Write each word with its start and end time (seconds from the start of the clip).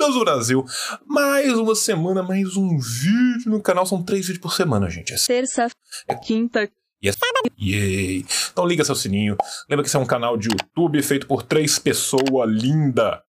Deus 0.00 0.14
do 0.14 0.20
Brasil. 0.20 0.64
Mais 1.06 1.52
uma 1.52 1.74
semana, 1.74 2.22
mais 2.22 2.56
um 2.56 2.78
vídeo 2.78 3.50
no 3.50 3.60
canal. 3.60 3.84
São 3.84 4.02
três 4.02 4.26
vídeos 4.26 4.40
por 4.40 4.54
semana, 4.54 4.88
gente. 4.88 5.12
É 5.12 5.16
Terça, 5.18 5.68
quinta, 6.24 6.70
Yes. 7.04 7.16
Yay! 7.58 8.26
Então 8.50 8.66
liga 8.66 8.84
seu 8.84 8.94
sininho. 8.94 9.36
Lembra 9.68 9.82
que 9.82 9.88
esse 9.88 9.96
é 9.96 10.00
um 10.00 10.06
canal 10.06 10.36
de 10.38 10.48
YouTube 10.48 11.02
feito 11.02 11.26
por 11.26 11.42
três 11.42 11.78
pessoas 11.78 12.50
linda. 12.50 13.22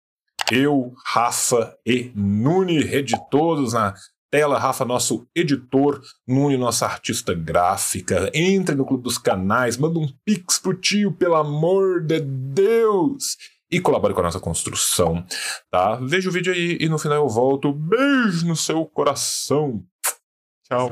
Eu, 0.52 0.93
Rafa 1.05 1.75
e 1.86 2.11
Nuni, 2.16 2.81
rede 2.81 3.13
todos 3.29 3.73
na 3.73 3.93
tela. 4.31 4.59
Rafa, 4.59 4.86
nosso 4.86 5.27
editor. 5.36 6.01
Nuni, 6.27 6.57
nossa 6.57 6.86
artista 6.86 7.33
gráfica. 7.33 8.29
Entre 8.33 8.75
no 8.75 8.86
clube 8.86 9.04
dos 9.04 9.17
canais. 9.17 9.77
Manda 9.77 9.99
um 9.99 10.07
pix 10.23 10.59
pro 10.59 10.73
tio, 10.73 11.11
pelo 11.11 11.36
amor 11.36 12.01
de 12.01 12.20
Deus. 12.21 13.38
E 13.71 13.79
colabore 13.79 14.13
com 14.13 14.21
a 14.21 14.23
nossa 14.23 14.39
construção, 14.39 15.23
tá? 15.70 15.95
Veja 15.95 16.30
o 16.30 16.31
vídeo 16.31 16.52
aí 16.52 16.77
e 16.80 16.89
no 16.89 16.98
final 16.98 17.17
eu 17.17 17.30
volto. 17.30 17.71
Beijo 17.71 18.48
no 18.48 18.55
seu 18.55 18.84
coração. 18.85 19.84
Tchau. 20.67 20.91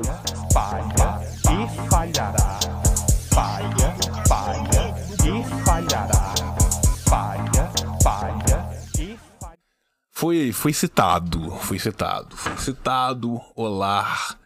falha 0.52 1.20
e 1.44 1.88
falhará. 1.88 2.58
Falha, 3.32 3.96
falha 4.28 4.94
e 5.24 5.64
falhará. 5.64 6.34
Falha, 7.08 7.72
falha 8.02 8.70
e 8.98 9.16
falhará. 9.40 9.58
Foi, 10.12 10.52
foi 10.52 10.72
citado, 10.72 11.50
foi 11.58 11.78
citado, 11.78 12.36
foi 12.36 12.56
citado, 12.56 13.40
olá, 13.54 14.36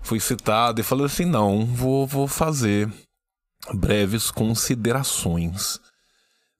foi 0.00 0.18
citado 0.18 0.80
e 0.80 0.84
falou 0.84 1.04
assim, 1.04 1.26
não, 1.26 1.66
vou, 1.66 2.06
vou 2.06 2.26
fazer 2.26 2.90
breves 3.74 4.30
considerações, 4.30 5.78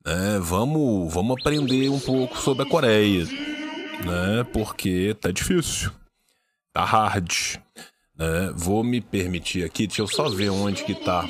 né, 0.09 0.39
vamos, 0.41 1.13
vamos 1.13 1.37
aprender 1.39 1.91
um 1.91 2.01
pouco 2.01 2.39
sobre 2.39 2.63
a 2.63 2.67
Coreia, 2.67 3.25
né, 3.27 4.45
porque 4.55 5.15
tá 5.21 5.31
difícil, 5.31 5.91
tá 6.73 6.83
hard, 6.83 7.31
né, 8.17 8.53
vou 8.55 8.83
me 8.83 9.03
permitir 9.03 9.65
aqui, 9.65 9.87
deixa 9.87 10.01
eu 10.01 10.07
só 10.09 10.31
ver 10.31 10.49
onde 10.49 10.83
que 10.83 10.95
tá 10.95 11.29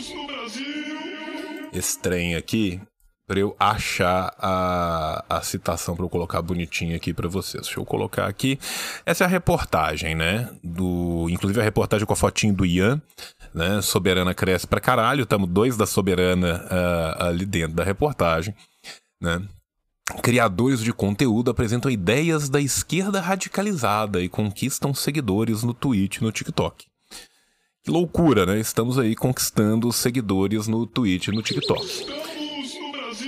esse 1.73 1.99
trem 1.99 2.37
aqui, 2.37 2.81
para 3.29 3.41
eu 3.41 3.55
achar 3.61 4.35
a, 4.39 5.23
a 5.29 5.43
citação 5.43 5.95
para 5.95 6.03
eu 6.03 6.09
colocar 6.09 6.41
bonitinho 6.41 6.97
aqui 6.97 7.13
para 7.13 7.29
vocês. 7.29 7.65
Deixa 7.65 7.79
eu 7.79 7.85
colocar 7.85 8.27
aqui. 8.27 8.59
Essa 9.05 9.25
é 9.25 9.27
a 9.27 9.29
reportagem, 9.29 10.15
né? 10.15 10.49
Do, 10.65 11.27
inclusive 11.29 11.61
a 11.61 11.63
reportagem 11.63 12.07
com 12.07 12.13
a 12.15 12.17
fotinho 12.17 12.55
do 12.55 12.65
Ian, 12.65 13.03
né? 13.53 13.83
Soberana 13.83 14.33
cresce 14.33 14.67
pra 14.67 14.81
caralho. 14.81 15.25
Estamos 15.25 15.47
dois 15.51 15.77
da 15.77 15.85
Soberana 15.85 16.65
uh, 16.65 17.25
ali 17.25 17.45
dentro 17.45 17.77
da 17.77 17.85
reportagem, 17.85 18.55
né? 19.21 19.47
Criadores 20.23 20.81
de 20.81 20.93
conteúdo 20.93 21.51
apresentam 21.51 21.91
ideias 21.91 22.49
da 22.49 22.61
esquerda 22.61 23.21
radicalizada 23.21 24.23
e 24.23 24.29
conquistam 24.29 24.95
seguidores 24.95 25.63
no 25.63 25.75
Twitch 25.75 26.17
e 26.17 26.23
no 26.23 26.33
TikTok. 26.33 26.87
Que 27.83 27.91
loucura, 27.91 28.47
né? 28.47 28.59
Estamos 28.59 28.99
aí 28.99 29.15
conquistando 29.15 29.93
seguidores 29.93 30.67
no 30.67 30.87
Twitch 30.87 31.29
e 31.29 31.33
no 31.33 31.43
TikTok. 31.43 32.07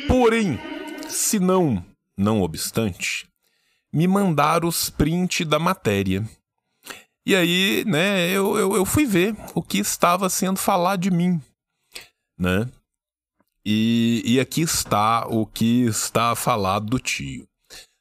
Porém, 0.09 0.59
se 1.09 1.39
não, 1.39 1.85
não 2.17 2.43
obstante, 2.43 3.29
me 3.93 4.07
mandaram 4.07 4.69
os 4.69 4.89
print 4.89 5.45
da 5.45 5.59
matéria. 5.59 6.29
E 7.27 7.37
aí, 7.37 7.85
né, 7.87 8.31
eu, 8.31 8.57
eu, 8.57 8.75
eu 8.77 8.85
fui 8.85 9.05
ver 9.05 9.37
o 9.55 9.63
que 9.63 9.79
estava 9.79 10.31
sendo 10.31 10.59
falado 10.59 11.01
de 11.01 11.11
mim, 11.11 11.41
né? 12.39 12.69
E, 13.65 14.23
e 14.25 14.41
aqui 14.41 14.63
está 14.63 15.27
o 15.29 15.47
que 15.47 15.83
está 15.85 16.35
falado 16.35 16.87
do 16.87 16.99
tio. 16.99 17.47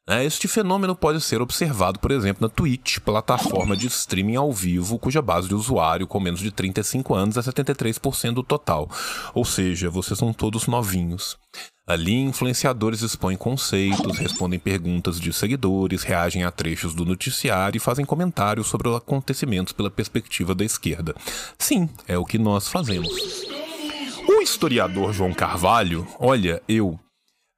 É, 0.09 0.25
este 0.25 0.47
fenômeno 0.47 0.95
pode 0.95 1.21
ser 1.21 1.39
observado, 1.39 1.99
por 1.99 2.09
exemplo, 2.09 2.41
na 2.41 2.49
Twitch, 2.49 2.97
plataforma 2.97 3.77
de 3.77 3.85
streaming 3.85 4.37
ao 4.37 4.51
vivo, 4.51 4.97
cuja 4.97 5.21
base 5.21 5.47
de 5.47 5.53
usuário 5.53 6.07
com 6.07 6.19
menos 6.19 6.39
de 6.39 6.49
35 6.49 7.13
anos 7.13 7.37
é 7.37 7.41
73% 7.41 8.33
do 8.33 8.41
total. 8.41 8.89
Ou 9.35 9.45
seja, 9.45 9.87
vocês 9.87 10.17
são 10.17 10.33
todos 10.33 10.65
novinhos. 10.65 11.37
Ali, 11.85 12.15
influenciadores 12.15 13.03
expõem 13.03 13.37
conceitos, 13.37 14.17
respondem 14.17 14.57
perguntas 14.57 15.19
de 15.19 15.31
seguidores, 15.31 16.01
reagem 16.01 16.43
a 16.43 16.49
trechos 16.49 16.95
do 16.95 17.05
noticiário 17.05 17.77
e 17.77 17.79
fazem 17.79 18.03
comentários 18.03 18.65
sobre 18.65 18.89
os 18.89 18.95
acontecimentos 18.95 19.73
pela 19.73 19.91
perspectiva 19.91 20.55
da 20.55 20.65
esquerda. 20.65 21.13
Sim, 21.57 21.87
é 22.07 22.17
o 22.17 22.25
que 22.25 22.39
nós 22.39 22.67
fazemos. 22.67 23.09
O 24.31 24.43
historiador 24.43 25.11
João 25.11 25.33
Carvalho, 25.33 26.07
olha, 26.19 26.61
eu 26.67 26.99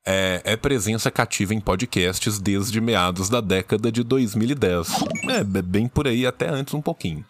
é, 0.07 0.41
é, 0.45 0.55
presença 0.55 1.11
cativa 1.11 1.53
em 1.53 1.59
podcasts 1.59 2.39
desde 2.39 2.79
meados 2.79 3.27
da 3.27 3.41
década 3.41 3.91
de 3.91 4.01
2010. 4.05 4.87
É, 5.29 5.43
bem 5.43 5.89
por 5.89 6.07
aí, 6.07 6.25
até 6.25 6.47
antes 6.47 6.73
um 6.73 6.81
pouquinho. 6.81 7.25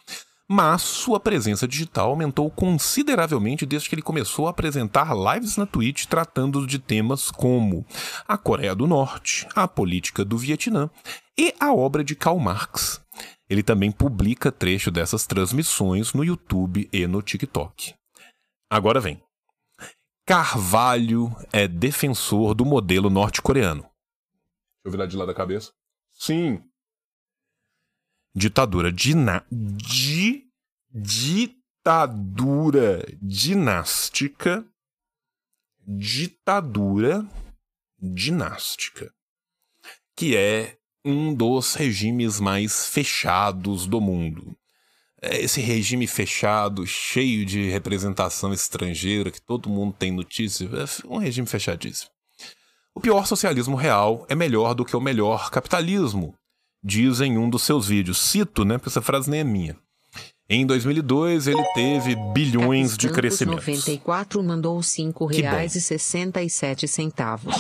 Mas 0.48 0.84
sua 0.84 1.20
presença 1.20 1.68
digital 1.68 2.12
aumentou 2.12 2.52
consideravelmente 2.52 3.66
desde 3.66 3.90
que 3.90 3.96
ele 3.96 4.04
começou 4.04 4.46
a 4.46 4.52
apresentar 4.52 5.12
lives 5.16 5.58
na 5.58 5.66
Twitch 5.66 6.06
tratando 6.06 6.68
de 6.68 6.78
temas 6.78 7.32
como 7.32 7.84
a 8.28 8.38
Coreia 8.38 8.76
do 8.76 8.86
Norte, 8.86 9.48
a 9.56 9.68
política 9.68 10.24
do 10.24 10.38
Vietnã 10.38 10.88
e 11.36 11.52
a 11.60 11.74
obra 11.74 12.04
de 12.04 12.16
Karl 12.16 12.38
Marx. 12.38 13.02
Ele 13.50 13.64
também 13.64 13.92
publica 13.92 14.52
trecho 14.52 14.92
dessas 14.92 15.26
transmissões 15.26 16.14
no 16.14 16.24
YouTube 16.24 16.88
e 16.94 17.08
no 17.08 17.24
TikTok. 17.24 17.96
Agora 18.72 19.00
vem. 19.00 19.20
Carvalho 20.32 21.30
é 21.52 21.68
defensor 21.68 22.56
do 22.56 22.64
modelo 22.64 23.10
norte-coreano. 23.10 23.82
Deixa 23.82 24.86
eu 24.86 24.92
virar 24.92 25.06
de 25.06 25.18
lado 25.18 25.30
a 25.30 25.36
cabeça. 25.36 25.74
Sim. 26.10 26.64
Ditadura 28.34 28.94
dina, 28.94 29.46
di, 29.52 30.50
ditadura 30.90 32.26
dinástica. 33.22 34.66
Ditadura 35.86 37.28
dinástica. 38.00 39.14
Que 40.16 40.38
é 40.38 40.78
um 41.04 41.36
dos 41.36 41.74
regimes 41.74 42.40
mais 42.40 42.88
fechados 42.88 43.86
do 43.86 44.00
mundo 44.00 44.58
esse 45.22 45.62
regime 45.62 46.08
fechado, 46.08 46.86
cheio 46.86 47.46
de 47.46 47.70
representação 47.70 48.52
estrangeira, 48.54 49.30
que 49.30 49.42
todo 49.42 49.70
mundo 49.70 49.96
tem 49.98 50.12
notícia, 50.12 50.66
é 50.66 51.08
um 51.08 51.18
regime 51.18 51.48
fechadíssimo. 51.48 52.10
O 52.94 53.00
pior 53.00 53.26
socialismo 53.26 53.76
real 53.76 54.26
é 54.28 54.36
melhor 54.36 54.74
do 54.74 54.84
que 54.84 54.96
o 54.96 55.02
melhor 55.02 55.50
capitalismo, 55.50 56.36
diz 56.84 57.22
em 57.22 57.38
um 57.38 57.50
dos 57.50 57.64
seus 57.64 57.88
vídeos. 57.88 58.20
Cito, 58.20 58.66
né? 58.66 58.78
Porque 58.78 58.90
essa 58.90 59.02
frase 59.02 59.30
nem 59.30 59.42
é 59.42 59.44
minha. 59.44 59.78
Em 60.50 60.66
2002, 60.66 61.48
ele 61.48 61.64
teve 61.74 62.16
bilhões 62.34 62.98
de 62.98 63.10
crescimento. 63.10 63.60
94 63.60 64.44
mandou 64.44 64.84
5 64.84 65.26
reais 65.26 65.76
e 65.76 65.82
67 65.82 66.90
centavos. 66.90 67.56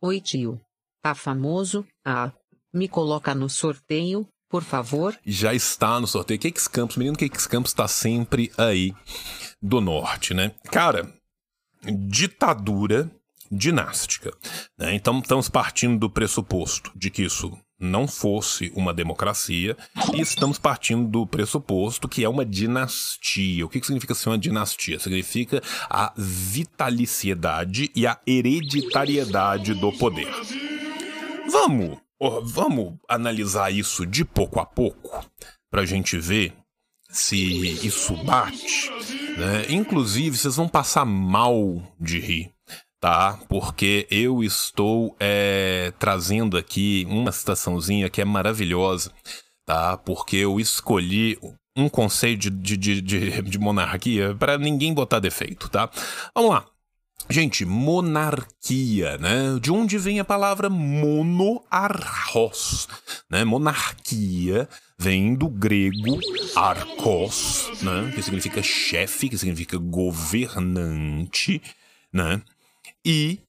Oi, 0.00 0.20
tio. 0.20 0.60
Tá 1.02 1.16
famoso? 1.16 1.84
Ah, 2.04 2.32
me 2.72 2.86
coloca 2.86 3.34
no 3.34 3.48
sorteio, 3.48 4.28
por 4.48 4.62
favor. 4.62 5.18
Já 5.24 5.54
está 5.54 6.00
no 6.00 6.06
sorteio. 6.06 6.40
Cakes 6.40 6.68
Campos, 6.68 6.96
menino 6.96 7.16
Cakes 7.16 7.46
Campos 7.46 7.70
está 7.70 7.88
sempre 7.88 8.52
aí 8.56 8.94
do 9.60 9.80
norte, 9.80 10.34
né? 10.34 10.52
Cara, 10.70 11.12
ditadura 12.08 13.10
dinástica. 13.50 14.32
Né? 14.78 14.94
Então 14.94 15.18
estamos 15.18 15.48
partindo 15.48 15.98
do 15.98 16.10
pressuposto 16.10 16.90
de 16.94 17.10
que 17.10 17.22
isso 17.22 17.56
não 17.78 18.08
fosse 18.08 18.72
uma 18.74 18.92
democracia 18.92 19.76
e 20.14 20.20
estamos 20.20 20.58
partindo 20.58 21.06
do 21.06 21.26
pressuposto 21.26 22.08
que 22.08 22.24
é 22.24 22.28
uma 22.28 22.44
dinastia. 22.44 23.66
O 23.66 23.68
que, 23.68 23.84
significa 23.84 24.14
ser 24.14 24.30
uma 24.30 24.38
dinastia? 24.38 24.98
Significa 24.98 25.62
a 25.90 26.12
vitaliciedade 26.16 27.90
e 27.94 28.06
a 28.06 28.18
hereditariedade 28.26 29.74
do 29.74 29.92
poder. 29.92 30.32
Vamos 31.50 31.98
Oh, 32.18 32.40
vamos 32.42 32.94
analisar 33.08 33.70
isso 33.70 34.06
de 34.06 34.24
pouco 34.24 34.58
a 34.58 34.64
pouco 34.64 35.10
para 35.70 35.82
a 35.82 35.86
gente 35.86 36.18
ver 36.18 36.54
se 37.10 37.36
isso 37.86 38.14
bate. 38.24 38.90
Né? 39.36 39.66
Inclusive, 39.68 40.36
vocês 40.36 40.56
vão 40.56 40.68
passar 40.68 41.04
mal 41.04 41.82
de 42.00 42.18
rir, 42.18 42.52
tá? 43.00 43.38
Porque 43.48 44.06
eu 44.10 44.42
estou 44.42 45.14
é, 45.20 45.92
trazendo 45.98 46.56
aqui 46.56 47.06
uma 47.08 47.30
citaçãozinha 47.32 48.08
que 48.08 48.22
é 48.22 48.24
maravilhosa, 48.24 49.12
tá? 49.66 49.98
Porque 49.98 50.36
eu 50.36 50.58
escolhi 50.58 51.38
um 51.76 51.88
conceito 51.88 52.50
de, 52.50 52.76
de, 52.78 53.02
de, 53.02 53.42
de 53.42 53.58
monarquia 53.58 54.34
para 54.34 54.56
ninguém 54.56 54.94
botar 54.94 55.18
defeito, 55.18 55.68
tá? 55.68 55.90
Vamos 56.34 56.50
lá. 56.50 56.66
Gente, 57.28 57.64
monarquia, 57.64 59.18
né? 59.18 59.58
De 59.60 59.72
onde 59.72 59.98
vem 59.98 60.20
a 60.20 60.24
palavra 60.24 60.70
monoarchos, 60.70 61.26
né? 63.28 63.44
Monarquia 63.44 64.68
vem 64.96 65.34
do 65.34 65.48
grego 65.48 66.20
arcos, 66.54 67.68
né? 67.82 68.12
Que 68.14 68.22
significa 68.22 68.62
chefe, 68.62 69.28
que 69.28 69.36
significa 69.36 69.76
governante, 69.76 71.60
né? 72.12 72.40
E 73.04 73.40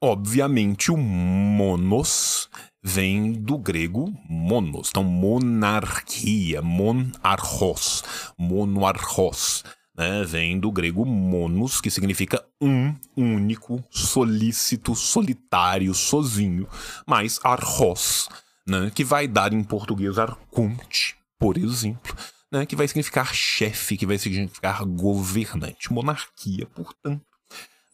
obviamente, 0.00 0.90
o 0.90 0.96
monos 0.96 2.48
vem 2.82 3.32
do 3.32 3.56
grego 3.56 4.12
monos. 4.28 4.88
Então, 4.90 5.04
monarquia, 5.04 6.60
monarchos, 6.60 8.02
monoarchos, 8.36 9.62
né? 10.02 10.24
Vem 10.24 10.58
do 10.58 10.72
grego 10.72 11.04
monos, 11.06 11.80
que 11.80 11.90
significa 11.90 12.44
um, 12.60 12.94
único, 13.16 13.82
solícito, 13.88 14.94
solitário, 14.96 15.94
sozinho. 15.94 16.68
Mas 17.06 17.38
archos, 17.44 18.28
né? 18.66 18.90
Que 18.92 19.04
vai 19.04 19.28
dar 19.28 19.52
em 19.52 19.62
português 19.62 20.18
arconte, 20.18 21.16
por 21.38 21.56
exemplo. 21.56 22.16
Né, 22.50 22.66
que 22.66 22.76
vai 22.76 22.86
significar 22.86 23.32
chefe, 23.32 23.96
que 23.96 24.04
vai 24.04 24.18
significar 24.18 24.84
governante. 24.84 25.90
Monarquia, 25.90 26.66
portanto, 26.66 27.24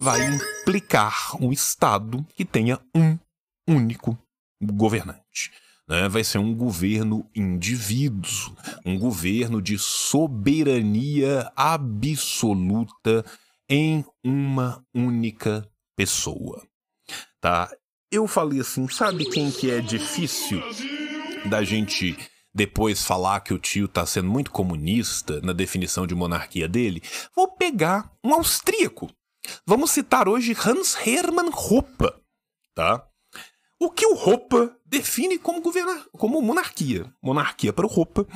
vai 0.00 0.20
implicar 0.26 1.40
um 1.40 1.52
Estado 1.52 2.26
que 2.34 2.44
tenha 2.44 2.80
um 2.92 3.16
único 3.68 4.18
governante. 4.60 5.52
Né? 5.88 6.08
Vai 6.08 6.22
ser 6.22 6.38
um 6.38 6.54
governo 6.54 7.28
indivíduo, 7.34 8.54
um 8.84 8.98
governo 8.98 9.62
de 9.62 9.78
soberania 9.78 11.50
absoluta 11.56 13.24
em 13.68 14.04
uma 14.22 14.84
única 14.94 15.68
pessoa. 15.96 16.62
Tá? 17.40 17.70
Eu 18.10 18.26
falei 18.26 18.60
assim, 18.60 18.88
sabe 18.88 19.24
quem 19.24 19.50
que 19.50 19.70
é 19.70 19.80
difícil 19.80 20.62
da 21.48 21.62
gente 21.62 22.16
depois 22.54 23.04
falar 23.04 23.40
que 23.40 23.54
o 23.54 23.58
tio 23.58 23.86
tá 23.86 24.04
sendo 24.04 24.28
muito 24.28 24.50
comunista 24.50 25.40
na 25.40 25.52
definição 25.52 26.06
de 26.06 26.14
monarquia 26.14 26.68
dele? 26.68 27.02
Vou 27.34 27.48
pegar 27.48 28.12
um 28.24 28.34
austríaco. 28.34 29.10
Vamos 29.66 29.90
citar 29.90 30.28
hoje 30.28 30.54
Hans 30.54 30.94
Hermann 31.06 31.50
Hoppe, 31.50 32.12
tá? 32.74 33.06
O 33.80 33.90
que 33.90 34.04
o 34.06 34.14
Roupa 34.14 34.76
define 34.88 35.38
como 35.38 35.60
governo, 35.60 36.04
como 36.12 36.40
monarquia. 36.40 37.12
Monarquia 37.22 37.72
para 37.72 37.86
o 37.86 37.88
Roupa, 37.88 38.26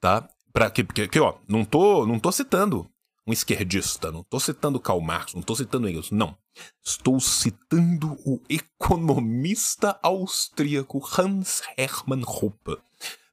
tá? 0.00 0.28
Para 0.52 0.70
que, 0.70 0.84
que, 0.84 1.08
que, 1.08 1.20
ó, 1.20 1.34
não 1.48 1.64
tô, 1.64 2.06
não 2.06 2.18
tô 2.18 2.32
citando 2.32 2.88
um 3.26 3.32
esquerdista, 3.32 4.12
não 4.12 4.22
tô 4.22 4.38
citando 4.38 4.80
Karl 4.80 5.00
Marx, 5.00 5.34
não 5.34 5.42
tô 5.42 5.54
citando 5.54 5.88
Engels, 5.88 6.10
não. 6.10 6.36
Estou 6.82 7.18
citando 7.20 8.16
o 8.24 8.40
economista 8.48 9.98
austríaco 10.02 11.02
Hans 11.18 11.62
Hermann 11.76 12.22
Hoppe. 12.24 12.78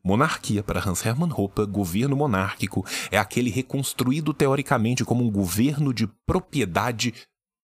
Monarquia 0.03 0.61
para 0.61 0.85
Hans 0.85 1.05
Hermann 1.05 1.31
Hoppe, 1.31 1.65
governo 1.65 2.17
monárquico, 2.17 2.85
é 3.09 3.17
aquele 3.17 3.49
reconstruído 3.49 4.33
teoricamente 4.33 5.05
como 5.05 5.23
um 5.23 5.31
governo 5.31 5.93
de 5.93 6.07
propriedade 6.25 7.13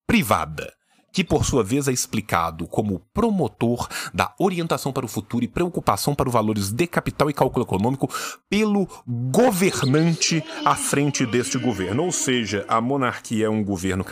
privada 0.08 0.74
que 1.12 1.24
por 1.24 1.46
sua 1.46 1.64
vez 1.64 1.88
é 1.88 1.92
explicado 1.92 2.68
como 2.68 3.02
promotor 3.14 3.88
da 4.14 4.34
orientação 4.40 4.92
para 4.92 5.06
o 5.06 5.10
futuro 5.10 5.44
e 5.44 5.48
preocupação 5.48 6.16
para 6.16 6.28
os 6.28 6.34
valores 6.34 6.72
de 6.72 6.88
capital 6.88 7.30
e 7.30 7.34
cálculo 7.34 7.66
econômico 7.66 8.10
pelo 8.50 8.88
governante 9.08 10.44
à 10.66 10.76
frente 10.76 11.26
deste 11.26 11.58
governo. 11.58 12.04
Ou 12.04 12.12
seja, 12.12 12.66
a 12.68 12.80
monarquia 12.82 13.46
é 13.46 13.50
um 13.50 13.64
governo 13.64 14.06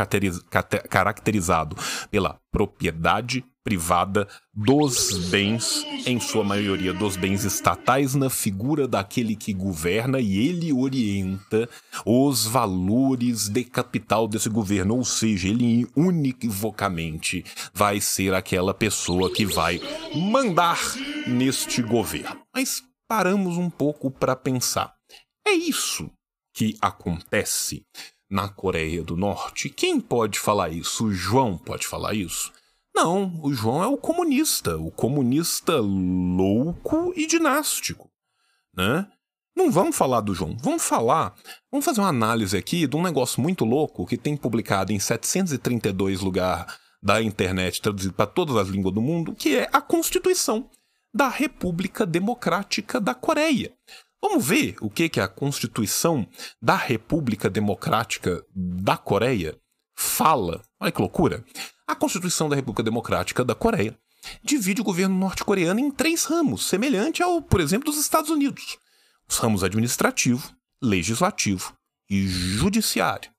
caracterizado 0.90 1.76
pela 2.10 2.38
propriedade 2.52 3.46
privada 3.68 4.26
dos 4.54 5.28
bens, 5.28 5.86
em 6.06 6.22
sua 6.22 6.42
maioria 6.42 6.94
dos 6.94 7.18
bens 7.18 7.44
estatais, 7.44 8.16
na 8.16 8.30
figura 8.30 8.88
daquele 8.88 9.36
que 9.36 9.52
governa 9.52 10.22
e 10.22 10.38
ele 10.38 10.72
orienta 10.72 11.68
os 12.06 12.46
valores 12.46 13.50
de 13.50 13.66
capital 13.66 14.26
desse 14.26 14.48
governo, 14.48 14.96
ou 14.96 15.04
seja, 15.04 15.50
ele 15.50 15.86
unicamente 15.98 17.44
vai 17.74 18.00
ser 18.00 18.34
aquela 18.34 18.74
pessoa 18.74 19.30
que 19.30 19.46
vai 19.46 19.82
mandar 20.16 20.80
neste 21.28 21.82
governo. 21.82 22.40
Mas 22.56 22.82
paramos 23.06 23.58
um 23.58 23.70
pouco 23.70 24.10
para 24.10 24.34
pensar. 24.34 24.96
É 25.46 25.52
isso 25.52 26.10
que 26.56 26.78
acontece 26.82 27.84
na 28.32 28.48
Coreia 28.48 29.04
do 29.04 29.18
Norte? 29.18 29.70
Quem 29.70 30.00
pode 30.00 30.40
falar 30.40 30.70
isso? 30.70 31.08
O 31.08 31.14
João 31.14 31.58
pode 31.58 31.86
falar 31.86 32.14
isso? 32.14 32.54
Não, 32.98 33.40
o 33.44 33.54
João 33.54 33.84
é 33.84 33.86
o 33.86 33.96
comunista, 33.96 34.76
o 34.76 34.90
comunista 34.90 35.80
louco 35.80 37.14
e 37.16 37.28
dinástico, 37.28 38.10
né? 38.76 39.08
Não 39.56 39.70
vamos 39.70 39.96
falar 39.96 40.22
do 40.22 40.34
João, 40.34 40.58
vamos 40.60 40.82
falar, 40.82 41.36
vamos 41.72 41.86
fazer 41.86 42.02
uma 42.02 42.10
análise 42.10 42.58
aqui 42.58 42.88
de 42.88 42.96
um 42.96 43.04
negócio 43.04 43.40
muito 43.40 43.64
louco 43.66 44.08
que 44.08 44.18
tem 44.18 44.36
publicado 44.36 44.92
em 44.92 44.98
732 44.98 46.22
lugares 46.22 46.74
da 47.00 47.22
internet, 47.22 47.84
traduzido 47.84 48.16
para 48.16 48.26
todas 48.26 48.56
as 48.56 48.68
línguas 48.68 48.96
do 48.96 49.02
mundo, 49.02 49.36
que 49.36 49.56
é 49.58 49.70
a 49.72 49.80
Constituição 49.80 50.68
da 51.14 51.30
República 51.30 52.04
Democrática 52.04 53.00
da 53.00 53.14
Coreia. 53.14 53.72
Vamos 54.20 54.44
ver 54.44 54.76
o 54.82 54.90
que, 54.90 55.08
que 55.08 55.20
a 55.20 55.28
Constituição 55.28 56.28
da 56.60 56.76
República 56.76 57.48
Democrática 57.48 58.44
da 58.56 58.98
Coreia 58.98 59.56
fala. 59.98 60.62
Olha 60.80 60.92
que 60.92 61.02
loucura. 61.02 61.44
A 61.88 61.96
Constituição 61.96 62.48
da 62.48 62.56
República 62.56 62.84
Democrática 62.84 63.44
da 63.44 63.56
Coreia 63.56 63.98
divide 64.44 64.82
o 64.82 64.84
governo 64.84 65.18
norte-coreano 65.18 65.80
em 65.80 65.90
três 65.90 66.26
ramos, 66.26 66.68
semelhante 66.68 67.24
ao, 67.24 67.42
por 67.42 67.60
exemplo, 67.60 67.92
dos 67.92 68.00
Estados 68.00 68.30
Unidos: 68.30 68.78
os 69.28 69.38
ramos 69.38 69.64
administrativo, 69.64 70.56
legislativo 70.82 71.74
e 72.10 72.28
judiciário. 72.28 73.32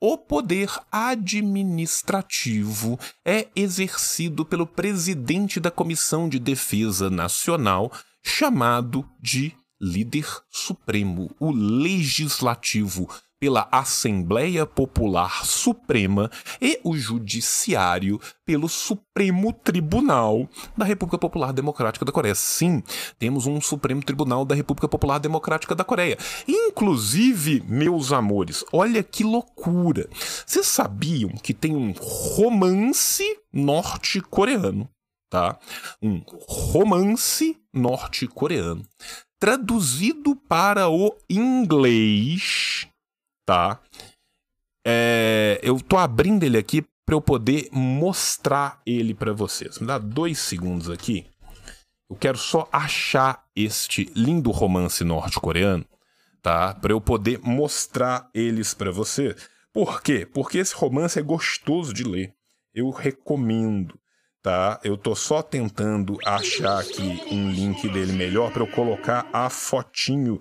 O 0.00 0.18
poder 0.18 0.68
administrativo 0.90 2.98
é 3.24 3.46
exercido 3.54 4.44
pelo 4.44 4.66
presidente 4.66 5.60
da 5.60 5.70
Comissão 5.70 6.28
de 6.28 6.40
Defesa 6.40 7.08
Nacional, 7.08 7.92
chamado 8.20 9.08
de 9.20 9.54
líder 9.80 10.26
supremo. 10.50 11.30
O 11.38 11.52
legislativo 11.52 13.08
pela 13.42 13.66
Assembleia 13.72 14.64
Popular 14.64 15.44
Suprema 15.44 16.30
e 16.60 16.78
o 16.84 16.96
Judiciário 16.96 18.20
pelo 18.46 18.68
Supremo 18.68 19.52
Tribunal 19.52 20.48
da 20.76 20.84
República 20.84 21.18
Popular 21.18 21.52
Democrática 21.52 22.04
da 22.04 22.12
Coreia. 22.12 22.36
Sim, 22.36 22.84
temos 23.18 23.44
um 23.44 23.60
Supremo 23.60 24.00
Tribunal 24.00 24.44
da 24.44 24.54
República 24.54 24.86
Popular 24.86 25.18
Democrática 25.18 25.74
da 25.74 25.82
Coreia. 25.82 26.16
Inclusive, 26.46 27.64
meus 27.66 28.12
amores, 28.12 28.64
olha 28.72 29.02
que 29.02 29.24
loucura. 29.24 30.08
Vocês 30.46 30.68
sabiam 30.68 31.30
que 31.30 31.52
tem 31.52 31.74
um 31.74 31.92
romance 31.98 33.24
norte-coreano, 33.52 34.88
tá? 35.28 35.58
Um 36.00 36.22
romance 36.46 37.56
norte-coreano 37.74 38.84
traduzido 39.40 40.36
para 40.36 40.88
o 40.88 41.12
inglês 41.28 42.86
tá? 43.44 43.80
É, 44.84 45.60
eu 45.62 45.80
tô 45.80 45.96
abrindo 45.96 46.44
ele 46.44 46.58
aqui 46.58 46.84
para 47.04 47.14
eu 47.14 47.20
poder 47.20 47.68
mostrar 47.72 48.80
ele 48.86 49.14
para 49.14 49.32
vocês. 49.32 49.78
Me 49.78 49.86
dá 49.86 49.98
dois 49.98 50.38
segundos 50.38 50.88
aqui. 50.88 51.26
Eu 52.08 52.16
quero 52.16 52.36
só 52.36 52.68
achar 52.70 53.44
este 53.56 54.10
lindo 54.14 54.50
romance 54.50 55.02
norte-coreano, 55.02 55.84
tá? 56.42 56.74
Para 56.74 56.92
eu 56.92 57.00
poder 57.00 57.40
mostrar 57.42 58.28
eles 58.34 58.74
para 58.74 58.90
você. 58.90 59.34
Por 59.72 60.02
quê? 60.02 60.26
Porque 60.26 60.58
esse 60.58 60.74
romance 60.74 61.18
é 61.18 61.22
gostoso 61.22 61.92
de 61.94 62.04
ler. 62.04 62.34
Eu 62.74 62.90
recomendo, 62.90 63.98
tá? 64.42 64.78
Eu 64.84 64.96
tô 64.96 65.14
só 65.14 65.42
tentando 65.42 66.18
achar 66.24 66.80
aqui 66.80 67.22
um 67.30 67.50
link 67.50 67.88
dele 67.88 68.12
melhor 68.12 68.52
para 68.52 68.62
eu 68.62 68.70
colocar 68.70 69.26
a 69.32 69.48
fotinho 69.48 70.38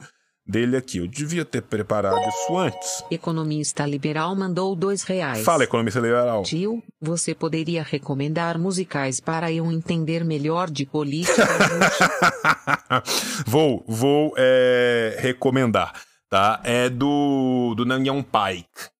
dele 0.51 0.75
aqui. 0.75 0.97
Eu 0.97 1.07
devia 1.07 1.45
ter 1.45 1.61
preparado 1.61 2.19
isso 2.27 2.57
antes. 2.57 3.03
Economista 3.09 3.85
liberal 3.85 4.35
mandou 4.35 4.75
dois 4.75 5.03
reais. 5.03 5.43
Fala, 5.43 5.63
economista 5.63 5.99
liberal. 5.99 6.43
Tio, 6.43 6.83
você 6.99 7.33
poderia 7.33 7.81
recomendar 7.81 8.59
musicais 8.59 9.19
para 9.21 9.51
eu 9.51 9.71
entender 9.71 10.25
melhor 10.25 10.69
de 10.69 10.85
política? 10.85 11.47
vou, 13.47 13.83
vou 13.87 14.33
é, 14.37 15.17
recomendar, 15.19 15.93
tá? 16.29 16.59
É 16.63 16.89
do, 16.89 17.73
do 17.75 17.85
Nanyang 17.85 18.23
Pike. 18.23 18.91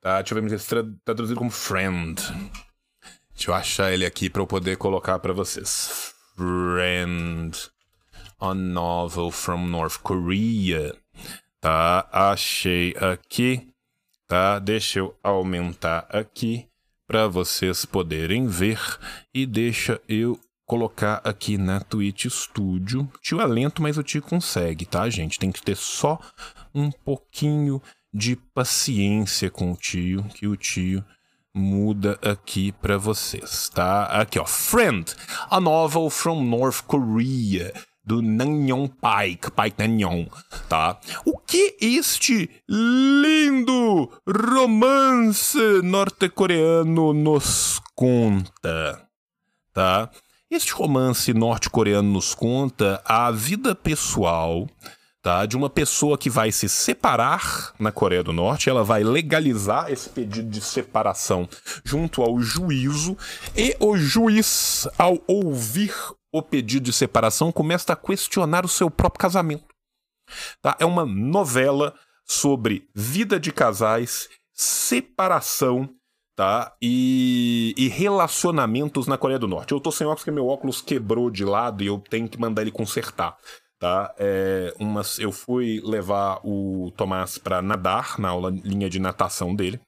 Tá? 0.00 0.20
Deixa 0.20 0.34
eu 0.34 0.42
ver 0.42 0.58
se 0.58 0.74
traduzido 1.04 1.38
como 1.38 1.50
Friend. 1.50 2.20
Deixa 3.34 3.50
eu 3.50 3.54
achar 3.54 3.92
ele 3.92 4.04
aqui 4.04 4.28
para 4.28 4.42
eu 4.42 4.46
poder 4.46 4.76
colocar 4.76 5.18
para 5.18 5.32
vocês. 5.32 6.12
Friend 6.36 7.56
a 8.40 8.54
novel 8.54 9.30
from 9.30 9.66
North 9.66 9.98
Korea. 9.98 10.94
Tá, 11.60 12.08
achei 12.10 12.94
aqui. 12.96 13.68
Tá, 14.26 14.58
deixa 14.58 15.00
eu 15.00 15.14
aumentar 15.22 16.06
aqui 16.08 16.66
para 17.06 17.26
vocês 17.26 17.84
poderem 17.84 18.46
ver 18.46 18.80
e 19.34 19.44
deixa 19.44 20.00
eu 20.08 20.38
colocar 20.64 21.20
aqui 21.24 21.58
na 21.58 21.80
Twitch 21.80 22.26
Studio. 22.26 23.10
Tio 23.20 23.40
é 23.40 23.46
lento, 23.46 23.82
mas 23.82 23.98
o 23.98 24.02
tio 24.04 24.22
consegue, 24.22 24.86
tá, 24.86 25.10
gente? 25.10 25.38
Tem 25.38 25.50
que 25.50 25.60
ter 25.60 25.76
só 25.76 26.18
um 26.72 26.90
pouquinho 26.90 27.82
de 28.14 28.36
paciência 28.36 29.50
com 29.50 29.72
o 29.72 29.76
tio, 29.76 30.22
que 30.34 30.46
o 30.46 30.56
tio 30.56 31.04
muda 31.52 32.16
aqui 32.22 32.70
para 32.70 32.96
vocês, 32.96 33.68
tá? 33.68 34.04
Aqui, 34.04 34.38
ó. 34.38 34.46
Friend, 34.46 35.12
a 35.50 35.60
novel 35.60 36.08
from 36.08 36.44
North 36.44 36.82
Korea 36.82 37.72
do 38.04 38.22
Nanyon 38.22 38.88
Paik, 38.88 39.50
Paik 39.50 39.78
Nanyon, 39.78 40.26
tá? 40.68 40.98
O 41.24 41.38
que 41.38 41.76
este 41.80 42.50
lindo 42.68 44.10
romance 44.26 45.58
norte-coreano 45.82 47.12
nos 47.12 47.80
conta, 47.94 49.08
tá? 49.72 50.10
Este 50.50 50.72
romance 50.72 51.32
norte-coreano 51.32 52.10
nos 52.10 52.34
conta 52.34 53.00
a 53.04 53.30
vida 53.30 53.74
pessoal 53.74 54.66
tá? 55.22 55.44
De 55.46 55.56
uma 55.56 55.68
pessoa 55.68 56.16
que 56.16 56.30
vai 56.30 56.50
se 56.50 56.68
separar 56.68 57.74
na 57.78 57.92
Coreia 57.92 58.22
do 58.22 58.32
Norte, 58.32 58.70
ela 58.70 58.82
vai 58.82 59.02
legalizar 59.02 59.90
esse 59.90 60.08
pedido 60.08 60.48
de 60.48 60.60
separação 60.60 61.48
junto 61.84 62.22
ao 62.22 62.40
juízo 62.40 63.16
e 63.56 63.76
o 63.78 63.96
juiz, 63.96 64.88
ao 64.98 65.18
ouvir 65.26 65.94
o 66.32 66.42
pedido 66.42 66.84
de 66.84 66.92
separação, 66.92 67.50
começa 67.50 67.92
a 67.92 67.96
questionar 67.96 68.64
o 68.64 68.68
seu 68.68 68.90
próprio 68.90 69.20
casamento. 69.20 69.64
Tá? 70.62 70.76
É 70.78 70.86
uma 70.86 71.04
novela 71.04 71.94
sobre 72.24 72.88
vida 72.94 73.40
de 73.40 73.50
casais, 73.50 74.28
separação 74.54 75.90
tá? 76.36 76.74
E, 76.80 77.74
e, 77.76 77.88
relacionamentos 77.88 79.06
na 79.06 79.18
Coreia 79.18 79.38
do 79.38 79.46
Norte. 79.46 79.72
Eu 79.72 79.80
tô 79.80 79.92
sem 79.92 80.06
óculos 80.06 80.22
porque 80.22 80.30
meu 80.30 80.46
óculos 80.46 80.80
quebrou 80.80 81.30
de 81.30 81.44
lado 81.44 81.82
e 81.82 81.86
eu 81.86 81.98
tenho 81.98 82.26
que 82.30 82.40
mandar 82.40 82.62
ele 82.62 82.70
consertar 82.70 83.36
tá? 83.80 84.14
É, 84.18 84.74
umas, 84.78 85.18
eu 85.18 85.32
fui 85.32 85.80
levar 85.82 86.40
o 86.44 86.92
Tomás 86.96 87.38
para 87.38 87.62
nadar 87.62 88.18
na 88.18 88.28
aula 88.28 88.50
linha 88.50 88.88
de 88.90 89.00
natação 89.00 89.56
dele. 89.56 89.80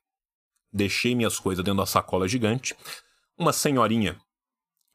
Deixei 0.72 1.14
minhas 1.14 1.38
coisas 1.38 1.62
dentro 1.62 1.80
da 1.80 1.86
sacola 1.86 2.26
gigante. 2.26 2.74
Uma 3.38 3.52
senhorinha 3.52 4.18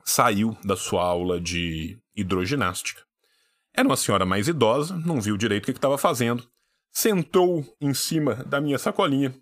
saiu 0.03 0.57
da 0.63 0.75
sua 0.75 1.03
aula 1.03 1.39
de 1.39 1.99
hidroginástica. 2.15 3.05
Era 3.73 3.87
uma 3.87 3.95
senhora 3.95 4.25
mais 4.25 4.47
idosa, 4.47 4.97
não 4.97 5.21
viu 5.21 5.37
direito 5.37 5.63
o 5.63 5.65
que 5.67 5.77
estava 5.77 5.99
fazendo. 5.99 6.49
Sentou 6.91 7.63
em 7.79 7.93
cima 7.93 8.33
da 8.45 8.59
minha 8.59 8.79
sacolinha 8.79 9.35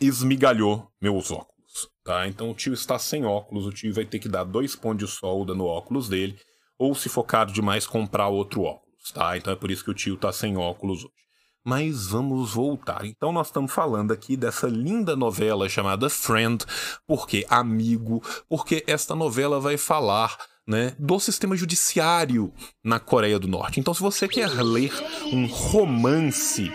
e 0.00 0.06
esmigalhou 0.06 0.90
meus 1.00 1.30
óculos. 1.30 1.88
Tá? 2.02 2.26
Então 2.26 2.50
o 2.50 2.54
tio 2.54 2.74
está 2.74 2.98
sem 2.98 3.24
óculos, 3.24 3.64
o 3.64 3.70
tio 3.70 3.94
vai 3.94 4.04
ter 4.04 4.18
que 4.18 4.28
dar 4.28 4.42
dois 4.42 4.74
pontos 4.74 5.08
de 5.08 5.16
solda 5.16 5.54
no 5.54 5.66
óculos 5.66 6.08
dele 6.08 6.36
ou 6.78 6.94
se 6.94 7.08
for 7.08 7.24
caro 7.24 7.52
demais 7.52 7.86
comprar 7.86 8.28
outro 8.28 8.62
óculos, 8.62 9.12
tá? 9.12 9.36
Então 9.36 9.52
é 9.52 9.56
por 9.56 9.70
isso 9.70 9.84
que 9.84 9.90
o 9.90 9.94
tio 9.94 10.16
tá 10.16 10.32
sem 10.32 10.56
óculos 10.56 11.04
hoje. 11.04 11.22
Mas 11.64 12.08
vamos 12.08 12.54
voltar. 12.54 13.04
Então 13.04 13.30
nós 13.32 13.46
estamos 13.46 13.72
falando 13.72 14.12
aqui 14.12 14.36
dessa 14.36 14.66
linda 14.66 15.14
novela 15.14 15.68
chamada 15.68 16.10
Friend, 16.10 16.64
porque 17.06 17.46
amigo, 17.48 18.20
porque 18.48 18.82
esta 18.86 19.14
novela 19.14 19.60
vai 19.60 19.76
falar 19.76 20.36
né, 20.66 20.94
do 20.98 21.18
sistema 21.18 21.56
judiciário 21.56 22.52
na 22.84 22.98
Coreia 22.98 23.38
do 23.38 23.48
Norte. 23.48 23.80
Então, 23.80 23.92
se 23.94 24.00
você 24.00 24.28
quer 24.28 24.50
ler 24.62 24.92
um 25.32 25.46
romance 25.46 26.70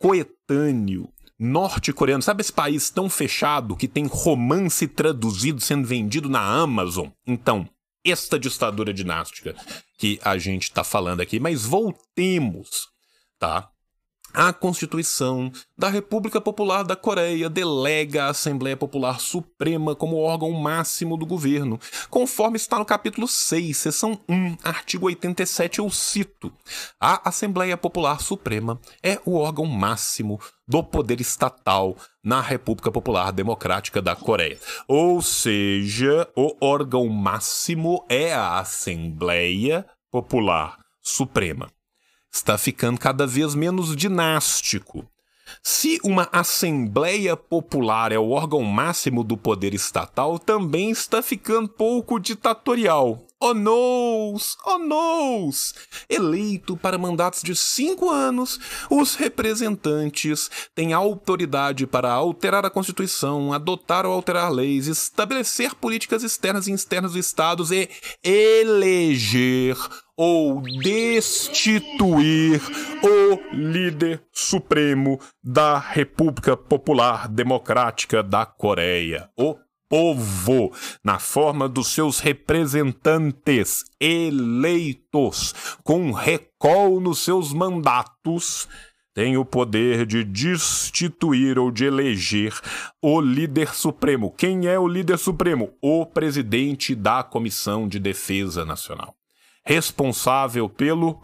coetâneo 0.00 1.08
norte-coreano, 1.38 2.22
sabe 2.22 2.42
esse 2.42 2.52
país 2.52 2.90
tão 2.90 3.08
fechado 3.08 3.76
que 3.76 3.88
tem 3.88 4.06
romance 4.06 4.86
traduzido 4.86 5.60
sendo 5.60 5.86
vendido 5.86 6.28
na 6.28 6.40
Amazon? 6.40 7.08
Então, 7.26 7.68
esta 8.04 8.38
ditadura 8.38 8.92
dinástica 8.92 9.54
que 9.98 10.18
a 10.22 10.38
gente 10.38 10.64
está 10.64 10.82
falando 10.82 11.20
aqui. 11.20 11.38
Mas 11.38 11.64
voltemos, 11.64 12.88
tá? 13.38 13.70
A 14.32 14.52
Constituição 14.52 15.50
da 15.76 15.88
República 15.88 16.40
Popular 16.40 16.84
da 16.84 16.94
Coreia 16.94 17.50
delega 17.50 18.24
a 18.24 18.30
Assembleia 18.30 18.76
Popular 18.76 19.20
Suprema 19.20 19.96
como 19.96 20.20
órgão 20.20 20.52
máximo 20.52 21.16
do 21.16 21.26
governo, 21.26 21.80
conforme 22.08 22.56
está 22.56 22.78
no 22.78 22.84
capítulo 22.84 23.26
6, 23.26 23.76
seção 23.76 24.20
1, 24.28 24.58
artigo 24.62 25.06
87, 25.06 25.80
eu 25.80 25.90
cito: 25.90 26.52
A 27.00 27.28
Assembleia 27.28 27.76
Popular 27.76 28.20
Suprema 28.20 28.80
é 29.02 29.20
o 29.24 29.34
órgão 29.34 29.66
máximo 29.66 30.40
do 30.66 30.84
poder 30.84 31.20
estatal 31.20 31.96
na 32.22 32.40
República 32.40 32.92
Popular 32.92 33.32
Democrática 33.32 34.00
da 34.00 34.14
Coreia. 34.14 34.58
Ou 34.86 35.20
seja, 35.20 36.28
o 36.36 36.56
órgão 36.60 37.08
máximo 37.08 38.04
é 38.08 38.32
a 38.32 38.60
Assembleia 38.60 39.84
Popular 40.08 40.78
Suprema 41.02 41.68
está 42.30 42.56
ficando 42.56 42.98
cada 42.98 43.26
vez 43.26 43.54
menos 43.54 43.96
dinástico. 43.96 45.04
Se 45.62 45.98
uma 46.04 46.28
Assembleia 46.32 47.36
Popular 47.36 48.12
é 48.12 48.18
o 48.18 48.30
órgão 48.30 48.62
máximo 48.62 49.24
do 49.24 49.36
poder 49.36 49.74
estatal, 49.74 50.38
também 50.38 50.90
está 50.90 51.20
ficando 51.22 51.68
pouco 51.68 52.18
ditatorial. 52.18 53.26
Oh 53.42 53.54
nos! 53.54 54.58
Oh 54.66 54.78
nos! 54.78 55.74
Eleito 56.10 56.76
para 56.76 56.98
mandatos 56.98 57.42
de 57.42 57.56
cinco 57.56 58.10
anos, 58.10 58.60
os 58.90 59.14
representantes 59.14 60.50
têm 60.74 60.92
autoridade 60.92 61.86
para 61.86 62.12
alterar 62.12 62.66
a 62.66 62.70
Constituição, 62.70 63.52
adotar 63.52 64.04
ou 64.04 64.12
alterar 64.12 64.52
leis, 64.52 64.86
estabelecer 64.86 65.74
políticas 65.74 66.22
externas 66.22 66.66
e 66.66 66.72
externas 66.72 67.12
dos 67.12 67.26
estados 67.26 67.70
e 67.70 67.88
eleger 68.22 69.76
ou 70.22 70.60
destituir 70.60 72.60
o 73.02 73.56
líder 73.56 74.22
supremo 74.30 75.18
da 75.42 75.78
República 75.78 76.54
Popular 76.54 77.26
Democrática 77.26 78.22
da 78.22 78.44
Coreia, 78.44 79.30
o 79.34 79.56
povo, 79.88 80.74
na 81.02 81.18
forma 81.18 81.66
dos 81.66 81.94
seus 81.94 82.20
representantes 82.20 83.82
eleitos, 83.98 85.54
com 85.82 86.12
recol 86.12 87.00
nos 87.00 87.20
seus 87.20 87.54
mandatos, 87.54 88.68
tem 89.14 89.38
o 89.38 89.44
poder 89.44 90.04
de 90.04 90.22
destituir 90.22 91.58
ou 91.58 91.70
de 91.70 91.86
eleger 91.86 92.52
o 93.02 93.22
líder 93.22 93.74
supremo. 93.74 94.34
Quem 94.36 94.66
é 94.66 94.78
o 94.78 94.86
líder 94.86 95.16
supremo? 95.16 95.72
O 95.80 96.04
presidente 96.04 96.94
da 96.94 97.22
Comissão 97.22 97.88
de 97.88 97.98
Defesa 97.98 98.66
Nacional, 98.66 99.14
responsável 99.64 100.68
pelo 100.68 101.22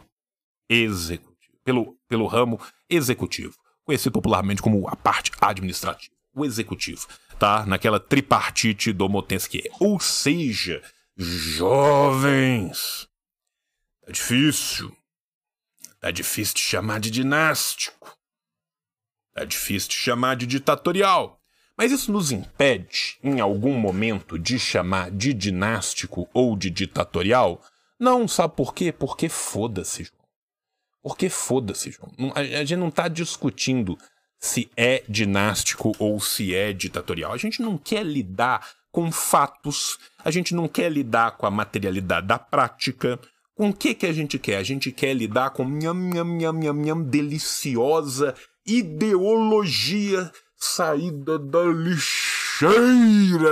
executivo, 0.68 1.58
pelo, 1.64 1.98
pelo 2.08 2.26
ramo 2.26 2.60
executivo, 2.88 3.56
conhecido 3.84 4.12
popularmente 4.12 4.62
como 4.62 4.88
a 4.88 4.96
parte 4.96 5.30
administrativa, 5.40 6.14
o 6.34 6.44
executivo 6.44 7.06
tá? 7.38 7.64
Naquela 7.66 8.00
tripartite 8.00 8.92
do 8.92 9.08
Motensquier. 9.08 9.70
Ou 9.80 9.98
seja, 10.00 10.82
jovens, 11.16 13.08
tá 14.04 14.12
difícil. 14.12 14.94
Tá 16.00 16.10
difícil 16.10 16.54
de 16.54 16.60
chamar 16.60 17.00
de 17.00 17.10
dinástico. 17.10 18.16
Tá 19.34 19.44
difícil 19.44 19.90
de 19.90 19.96
chamar 19.96 20.36
de 20.36 20.46
ditatorial. 20.46 21.40
Mas 21.76 21.92
isso 21.92 22.10
nos 22.10 22.32
impede, 22.32 23.18
em 23.22 23.38
algum 23.40 23.74
momento, 23.78 24.38
de 24.38 24.58
chamar 24.58 25.10
de 25.10 25.34
dinástico 25.34 26.26
ou 26.32 26.56
de 26.56 26.70
ditatorial? 26.70 27.62
Não, 27.98 28.28
sabe 28.28 28.54
por 28.54 28.74
quê? 28.74 28.92
Porque 28.92 29.28
foda-se, 29.28 30.04
João. 30.04 30.26
Porque 31.02 31.28
foda-se, 31.28 31.90
João. 31.90 32.12
A 32.34 32.64
gente 32.64 32.76
não 32.76 32.90
tá 32.90 33.08
discutindo 33.08 33.96
se 34.38 34.70
é 34.76 35.02
dinástico 35.08 35.94
ou 35.98 36.20
se 36.20 36.54
é 36.54 36.72
ditatorial. 36.72 37.32
A 37.32 37.38
gente 37.38 37.62
não 37.62 37.78
quer 37.78 38.04
lidar 38.04 38.66
com 38.92 39.10
fatos, 39.12 39.98
a 40.24 40.30
gente 40.30 40.54
não 40.54 40.68
quer 40.68 40.90
lidar 40.90 41.32
com 41.32 41.46
a 41.46 41.50
materialidade 41.50 42.26
da 42.26 42.38
prática. 42.38 43.18
Com 43.54 43.70
o 43.70 43.74
que, 43.74 43.94
que 43.94 44.06
a 44.06 44.12
gente 44.12 44.38
quer? 44.38 44.56
A 44.56 44.62
gente 44.62 44.92
quer 44.92 45.14
lidar 45.14 45.50
com 45.50 45.64
nham, 45.64 45.94
nham, 45.94 46.38
nham, 46.38 46.52
nham, 46.52 46.74
nham, 46.74 47.02
deliciosa 47.02 48.34
ideologia 48.66 50.30
saída 50.56 51.38
da 51.38 51.62
lixeira 51.64 52.35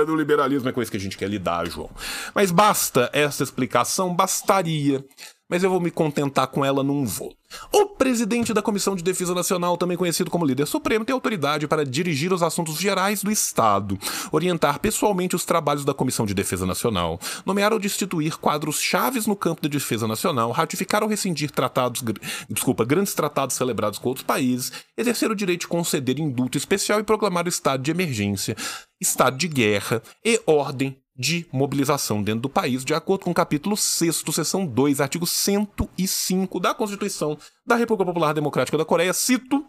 do 0.06 0.16
liberalismo. 0.16 0.68
É 0.68 0.72
com 0.72 0.82
isso 0.82 0.90
que 0.90 0.96
a 0.96 1.00
gente 1.00 1.16
quer 1.16 1.28
lidar, 1.28 1.68
João. 1.68 1.90
Mas 2.34 2.50
basta 2.50 3.10
essa 3.12 3.42
explicação, 3.42 4.14
bastaria 4.14 5.04
mas 5.48 5.62
eu 5.62 5.70
vou 5.70 5.80
me 5.80 5.90
contentar 5.90 6.46
com 6.46 6.64
ela 6.64 6.82
num 6.82 7.04
voo. 7.04 7.34
O 7.72 7.86
presidente 7.86 8.52
da 8.52 8.62
Comissão 8.62 8.96
de 8.96 9.02
Defesa 9.02 9.34
Nacional, 9.34 9.76
também 9.76 9.96
conhecido 9.96 10.30
como 10.30 10.44
líder 10.44 10.66
supremo, 10.66 11.04
tem 11.04 11.12
autoridade 11.12 11.68
para 11.68 11.84
dirigir 11.84 12.32
os 12.32 12.42
assuntos 12.42 12.76
gerais 12.76 13.22
do 13.22 13.30
Estado, 13.30 13.98
orientar 14.32 14.80
pessoalmente 14.80 15.36
os 15.36 15.44
trabalhos 15.44 15.84
da 15.84 15.94
Comissão 15.94 16.26
de 16.26 16.34
Defesa 16.34 16.66
Nacional, 16.66 17.20
nomear 17.44 17.72
ou 17.72 17.78
destituir 17.78 18.36
quadros 18.36 18.80
chaves 18.80 19.26
no 19.26 19.36
campo 19.36 19.62
da 19.62 19.68
defesa 19.68 20.08
nacional, 20.08 20.50
ratificar 20.50 21.02
ou 21.02 21.08
rescindir 21.08 21.50
tratados, 21.50 22.02
desculpa, 22.48 22.84
grandes 22.84 23.14
tratados 23.14 23.54
celebrados 23.54 23.98
com 23.98 24.08
outros 24.08 24.26
países, 24.26 24.72
exercer 24.96 25.30
o 25.30 25.36
direito 25.36 25.62
de 25.62 25.68
conceder 25.68 26.18
indulto 26.18 26.58
especial 26.58 27.00
e 27.00 27.04
proclamar 27.04 27.46
o 27.46 27.48
estado 27.48 27.82
de 27.82 27.90
emergência, 27.90 28.56
estado 29.00 29.36
de 29.36 29.48
guerra 29.48 30.02
e 30.24 30.40
ordem 30.46 30.96
de 31.16 31.46
mobilização 31.52 32.22
dentro 32.22 32.42
do 32.42 32.48
país, 32.48 32.84
de 32.84 32.94
acordo 32.94 33.24
com 33.24 33.30
o 33.30 33.34
capítulo 33.34 33.76
6 33.76 34.24
seção 34.32 34.66
2, 34.66 35.00
artigo 35.00 35.26
105 35.26 36.58
da 36.58 36.74
Constituição 36.74 37.38
da 37.64 37.76
República 37.76 38.06
Popular 38.06 38.32
Democrática 38.32 38.76
da 38.76 38.84
Coreia, 38.84 39.12
cito: 39.12 39.64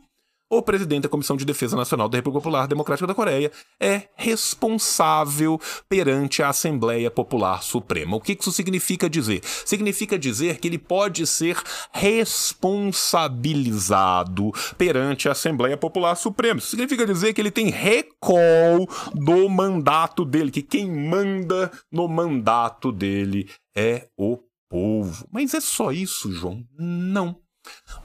o 0.50 0.62
presidente 0.62 1.04
da 1.04 1.10
Comissão 1.10 1.36
de 1.36 1.46
Defesa 1.46 1.76
Nacional 1.76 2.08
da 2.08 2.18
República 2.18 2.44
Popular 2.44 2.68
Democrática 2.68 3.08
da 3.08 3.16
Coreia 3.16 3.52
é 3.80 4.04
responsável 4.16 5.60
perante 5.90 6.44
a 6.44 6.50
Assembleia 6.50 7.10
Popular 7.10 7.64
Suprema. 7.64 8.16
O 8.16 8.22
que 8.22 8.38
isso 8.40 8.52
significa 8.52 9.10
dizer? 9.10 9.42
Significa 9.44 10.20
dizer 10.20 10.60
que 10.60 10.68
ele 10.68 10.78
pode 10.78 11.26
ser 11.26 11.58
responsabilizado 11.92 14.52
perante 14.78 15.28
a 15.28 15.32
Assembleia 15.32 15.78
Popular 15.78 16.16
Suprema. 16.16 16.60
Isso 16.60 16.70
significa 16.70 17.06
dizer 17.06 17.34
que 17.34 17.42
ele 17.42 17.52
tem 17.52 17.70
recall 17.70 18.88
do 19.14 19.50
mandato 19.50 20.24
dele, 20.24 20.52
que 20.52 20.62
quem 20.62 20.92
manda 20.92 21.72
no 21.92 22.08
mandato 22.08 22.92
dele 22.92 23.50
é 23.76 24.08
o 24.18 24.38
povo. 24.70 25.28
Mas 25.32 25.54
é 25.54 25.60
só 25.60 25.92
isso, 25.92 26.32
João? 26.32 26.64
Não. 26.78 27.45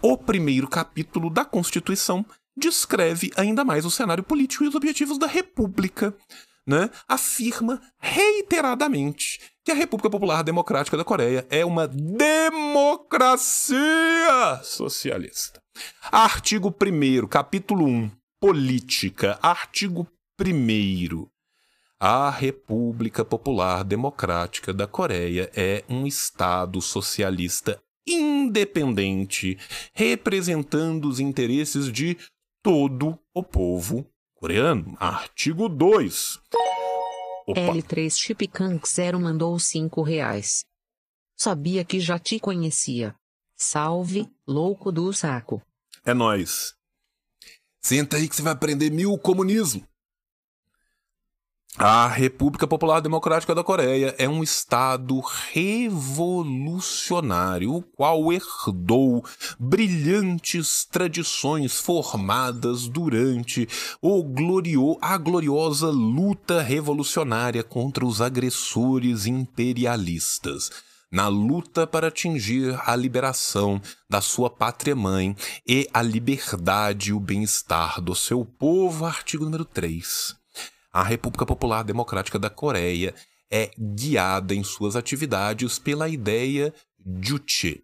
O 0.03 0.17
primeiro 0.17 0.69
capítulo 0.69 1.29
da 1.31 1.45
Constituição 1.45 2.25
descreve 2.57 3.31
ainda 3.37 3.65
mais 3.65 3.85
o 3.85 3.91
cenário 3.91 4.23
político 4.23 4.65
e 4.65 4.69
os 4.69 4.75
objetivos 4.75 5.19
da 5.19 5.27
República. 5.27 6.15
Né? 6.67 6.91
Afirma 7.09 7.81
reiteradamente 7.99 9.41
que 9.65 9.73
a 9.73 9.75
República 9.75 10.11
Popular 10.11 10.43
Democrática 10.43 10.97
da 10.97 11.05
Coreia 11.05 11.47
é 11.51 11.65
uma 11.65 11.89
democracia 11.89 13.79
socialista. 14.63 15.61
Artigo 16.13 16.69
1, 16.69 17.27
capítulo 17.27 17.87
1, 17.87 18.11
Política. 18.41 19.39
Artigo 19.43 20.07
1. 20.41 21.27
A 21.99 22.31
República 22.31 23.25
Popular 23.25 23.85
Democrática 23.85 24.73
da 24.73 24.87
Coreia 24.87 25.51
é 25.55 25.85
um 25.89 26.07
Estado 26.07 26.81
socialista 26.81 27.79
independente, 28.07 29.59
representando 29.93 31.09
os 31.09 31.21
interesses 31.21 31.91
de 31.91 32.17
todo 32.63 33.19
o 33.35 33.43
povo 33.43 34.07
coreano. 34.35 34.97
Artigo 34.99 35.69
2. 35.69 36.41
L3 37.49 38.11
Chipkang 38.11 38.81
0 38.87 39.21
mandou 39.21 39.59
5 39.59 40.03
reais. 40.03 40.65
Sabia 41.37 41.85
que 41.85 41.99
já 41.99 42.19
te 42.19 42.39
conhecia. 42.39 43.15
Salve, 43.57 44.31
louco 44.47 44.93
do 44.93 45.13
saco. 45.13 45.63
É 46.05 46.15
nós. 46.15 46.75
Senta 47.81 48.17
aí 48.17 48.29
que 48.29 48.37
você 48.37 48.43
vai 48.43 48.53
aprender 48.53 48.91
mil 48.91 49.17
comunismo. 49.19 49.87
A 51.79 52.09
República 52.09 52.67
Popular 52.67 53.01
Democrática 53.01 53.55
da 53.55 53.63
Coreia 53.63 54.13
é 54.19 54.29
um 54.29 54.43
Estado 54.43 55.23
revolucionário, 55.53 57.73
o 57.73 57.81
qual 57.81 58.33
herdou 58.33 59.25
brilhantes 59.59 60.85
tradições 60.85 61.79
formadas 61.79 62.89
durante 62.89 63.69
o 64.03 64.25
glorio 64.25 64.99
a 65.01 65.17
gloriosa 65.17 65.91
luta 65.91 66.61
revolucionária 66.61 67.63
contra 67.63 68.05
os 68.05 68.21
agressores 68.21 69.27
imperialistas 69.27 70.73
na 71.11 71.29
luta 71.29 71.87
para 71.87 72.09
atingir 72.09 72.79
a 72.85 72.97
liberação 72.97 73.81
da 74.09 74.21
sua 74.21 74.51
pátria-mãe 74.51 75.37
e 75.67 75.89
a 75.95 76.03
liberdade 76.03 77.11
e 77.11 77.13
o 77.13 77.21
bem-estar 77.21 78.01
do 78.01 78.15
seu 78.15 78.45
povo. 78.45 79.05
Artigo 79.05 79.45
número 79.45 79.65
3. 79.65 80.40
A 80.93 81.03
República 81.03 81.47
Popular 81.47 81.85
Democrática 81.85 82.39
da 82.39 82.51
Coreia 82.51 83.15
é 83.51 83.71
guiada 83.79 84.55
em 84.55 84.65
suas 84.65 84.97
atividades 84.97 85.79
pela 85.79 86.09
ideia 86.09 86.73
Juche, 87.23 87.83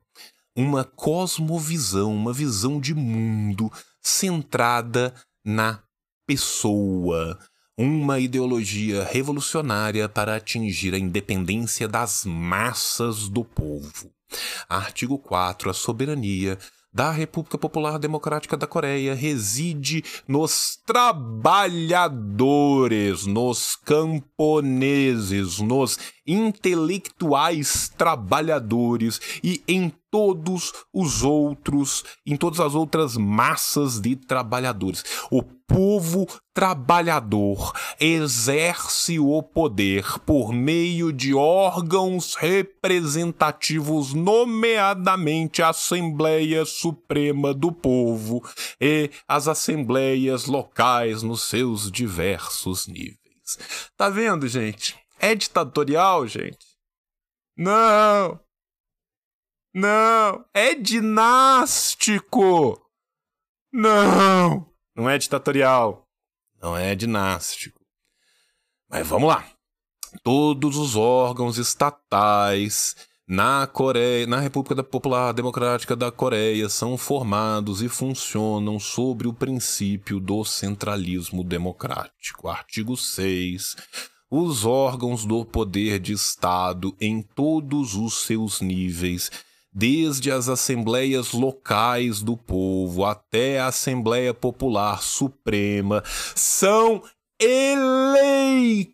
uma 0.55 0.85
cosmovisão, 0.85 2.15
uma 2.15 2.33
visão 2.33 2.81
de 2.81 2.95
mundo 2.95 3.71
centrada 4.03 5.15
na 5.45 5.83
pessoa, 6.27 7.39
uma 7.79 8.19
ideologia 8.19 9.05
revolucionária 9.05 10.09
para 10.09 10.37
atingir 10.37 10.95
a 10.95 10.99
independência 10.99 11.87
das 11.87 12.25
massas 12.25 13.29
do 13.29 13.45
povo. 13.45 14.11
Artigo 14.69 15.19
4. 15.19 15.71
A 15.71 15.75
soberania 15.75 16.59
da 16.97 17.11
República 17.11 17.59
Popular 17.59 17.99
Democrática 17.99 18.57
da 18.57 18.67
Coreia 18.67 19.15
reside 19.15 20.03
nos 20.27 20.81
trabalhadores, 20.87 23.27
nos 23.27 23.77
camponeses, 23.77 25.59
nos 25.59 25.99
intelectuais 26.27 27.93
trabalhadores 27.99 29.21
e 29.45 29.63
em 29.69 29.93
todos 30.17 30.73
os 30.95 31.23
outros, 31.23 32.03
em 32.25 32.39
todas 32.39 32.59
as 32.59 32.75
outras 32.75 33.19
massas 33.19 34.01
de 34.01 34.17
trabalhadores. 34.17 35.05
O 35.31 35.43
povo 35.43 36.27
trabalhador 36.55 37.75
exerce 38.01 39.19
o 39.19 39.43
poder 39.43 40.19
por 40.21 40.55
meio 40.55 41.13
de 41.13 41.35
órgãos 41.35 42.35
representativos, 42.35 44.15
nomeadamente 44.15 45.61
a 45.61 45.69
Assembleia 45.69 46.65
Suprema 46.65 47.53
do 47.53 47.71
Povo 47.71 48.43
e 48.81 49.11
as 49.29 49.49
assembleias 49.49 50.47
locais 50.47 51.23
nos 51.23 51.43
seus 51.43 51.91
diversos 51.91 52.87
níveis. 52.87 53.19
Tá 53.95 54.09
vendo, 54.09 54.49
gente? 54.49 54.97
É 55.21 55.35
ditatorial, 55.35 56.27
gente? 56.27 56.65
Não! 57.55 58.46
Não! 59.79 60.43
É 60.55 60.75
dinástico! 60.75 61.61
Não! 63.71 64.67
Não 64.97 65.11
é 65.11 65.19
ditatorial. 65.19 66.09
Não 66.63 66.75
é 66.75 66.95
dinástico. 66.95 67.79
Mas 68.89 69.07
vamos 69.07 69.29
lá. 69.29 69.47
Todos 70.23 70.79
os 70.79 70.97
órgãos 70.97 71.59
estatais 71.59 72.97
na 73.29 73.67
Coreia, 73.67 74.27
na 74.27 74.41
República 74.41 74.83
Popular 74.83 75.35
Democrática 75.35 75.95
da 75.95 76.11
Coreia 76.11 76.71
são 76.71 76.97
formados 76.97 77.83
e 77.83 77.89
funcionam 77.91 78.81
sobre 78.81 79.29
o 79.29 79.35
princípio 79.35 80.19
do 80.19 80.43
centralismo 80.43 81.45
democrático. 81.45 82.49
Artigo 82.49 82.97
6 82.97 83.77
os 84.31 84.65
órgãos 84.65 85.25
do 85.25 85.45
poder 85.45 86.01
de 86.01 86.13
Estado 86.13 86.97
em 87.01 87.23
todos 87.23 87.95
os 87.95 88.25
seus 88.25 88.61
níveis, 88.61 89.31
desde 89.77 90.31
as 90.31 90.49
assembleias 90.49 91.33
locais 91.33 92.23
do 92.23 92.35
povo 92.35 93.05
até 93.05 93.61
a 93.61 93.67
Assembleia 93.67 94.33
Popular 94.33 95.03
Suprema, 95.03 96.03
são 96.35 97.03
eleitos 97.39 98.89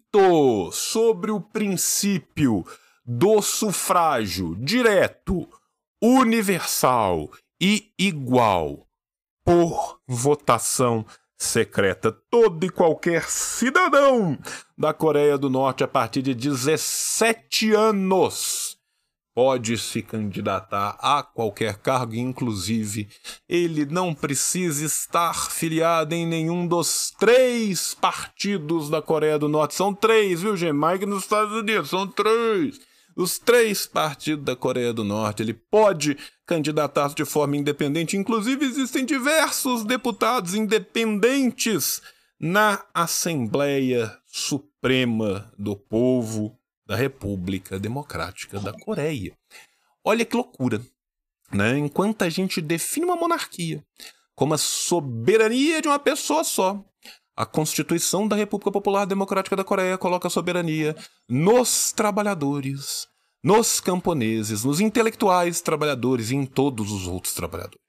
sobre 0.74 1.30
o 1.30 1.40
princípio 1.40 2.66
do 3.06 3.40
sufrágio 3.40 4.56
direto, 4.56 5.48
universal 6.02 7.30
e 7.60 7.92
igual 7.96 8.88
por 9.44 10.00
votação 10.08 11.06
secreta. 11.38 12.10
Todo 12.10 12.66
e 12.66 12.70
qualquer 12.70 13.30
cidadão 13.30 14.36
da 14.76 14.92
Coreia 14.92 15.38
do 15.38 15.48
Norte 15.48 15.84
a 15.84 15.88
partir 15.88 16.22
de 16.22 16.34
17 16.34 17.72
anos 17.72 18.71
pode 19.34 19.78
se 19.78 20.02
candidatar 20.02 20.96
a 21.00 21.22
qualquer 21.22 21.76
cargo, 21.76 22.14
inclusive 22.14 23.08
ele 23.48 23.86
não 23.86 24.14
precisa 24.14 24.84
estar 24.84 25.50
filiado 25.50 26.14
em 26.14 26.26
nenhum 26.26 26.66
dos 26.66 27.12
três 27.18 27.94
partidos 27.94 28.90
da 28.90 29.00
Coreia 29.00 29.38
do 29.38 29.48
Norte. 29.48 29.74
São 29.74 29.94
três, 29.94 30.42
viu? 30.42 30.54
Mike 30.74 31.06
nos 31.06 31.22
Estados 31.22 31.52
Unidos, 31.52 31.90
são 31.90 32.06
três 32.06 32.80
os 33.16 33.38
três 33.38 33.86
partidos 33.86 34.44
da 34.44 34.56
Coreia 34.56 34.92
do 34.92 35.04
Norte. 35.04 35.42
Ele 35.42 35.54
pode 35.54 36.16
candidatar-se 36.46 37.14
de 37.14 37.24
forma 37.24 37.56
independente. 37.56 38.16
Inclusive, 38.16 38.64
existem 38.64 39.04
diversos 39.04 39.84
deputados 39.84 40.54
independentes 40.54 42.00
na 42.40 42.84
Assembleia 42.92 44.16
Suprema 44.26 45.52
do 45.58 45.76
Povo 45.76 46.58
da 46.86 46.96
República 46.96 47.78
Democrática 47.78 48.58
da 48.60 48.72
Coreia. 48.72 49.36
Olha 50.04 50.24
que 50.24 50.36
loucura, 50.36 50.80
né? 51.52 51.78
Enquanto 51.78 52.22
a 52.22 52.28
gente 52.28 52.60
define 52.60 53.06
uma 53.06 53.16
monarquia 53.16 53.84
como 54.34 54.54
a 54.54 54.58
soberania 54.58 55.80
de 55.80 55.88
uma 55.88 55.98
pessoa 55.98 56.42
só, 56.42 56.84
a 57.36 57.46
Constituição 57.46 58.28
da 58.28 58.36
República 58.36 58.70
Popular 58.70 59.06
Democrática 59.06 59.56
da 59.56 59.64
Coreia 59.64 59.96
coloca 59.96 60.28
a 60.28 60.30
soberania 60.30 60.94
nos 61.28 61.92
trabalhadores, 61.92 63.06
nos 63.42 63.80
camponeses, 63.80 64.64
nos 64.64 64.80
intelectuais 64.80 65.60
trabalhadores 65.60 66.30
e 66.30 66.36
em 66.36 66.44
todos 66.44 66.90
os 66.90 67.06
outros 67.06 67.34
trabalhadores. 67.34 67.81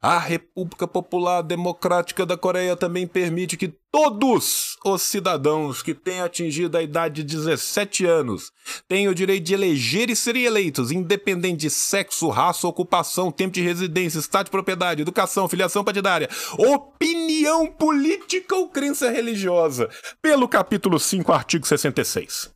A 0.00 0.18
República 0.18 0.86
Popular 0.86 1.42
Democrática 1.42 2.26
da 2.26 2.36
Coreia 2.36 2.76
também 2.76 3.06
permite 3.06 3.56
que 3.56 3.68
todos 3.90 4.76
os 4.84 5.02
cidadãos 5.02 5.82
que 5.82 5.94
tenham 5.94 6.26
atingido 6.26 6.76
a 6.76 6.82
idade 6.82 7.24
de 7.24 7.36
17 7.36 8.04
anos 8.04 8.52
tenham 8.86 9.10
o 9.10 9.14
direito 9.14 9.44
de 9.44 9.54
eleger 9.54 10.10
e 10.10 10.14
serem 10.14 10.44
eleitos, 10.44 10.92
independente 10.92 11.62
de 11.62 11.70
sexo, 11.70 12.28
raça, 12.28 12.68
ocupação, 12.68 13.32
tempo 13.32 13.54
de 13.54 13.62
residência, 13.62 14.18
estado 14.18 14.46
de 14.46 14.50
propriedade, 14.50 15.00
educação, 15.00 15.48
filiação 15.48 15.82
partidária, 15.82 16.28
opinião 16.58 17.66
política 17.66 18.54
ou 18.54 18.68
crença 18.68 19.10
religiosa, 19.10 19.88
pelo 20.20 20.46
capítulo 20.46 21.00
5, 21.00 21.32
artigo 21.32 21.66
66. 21.66 22.54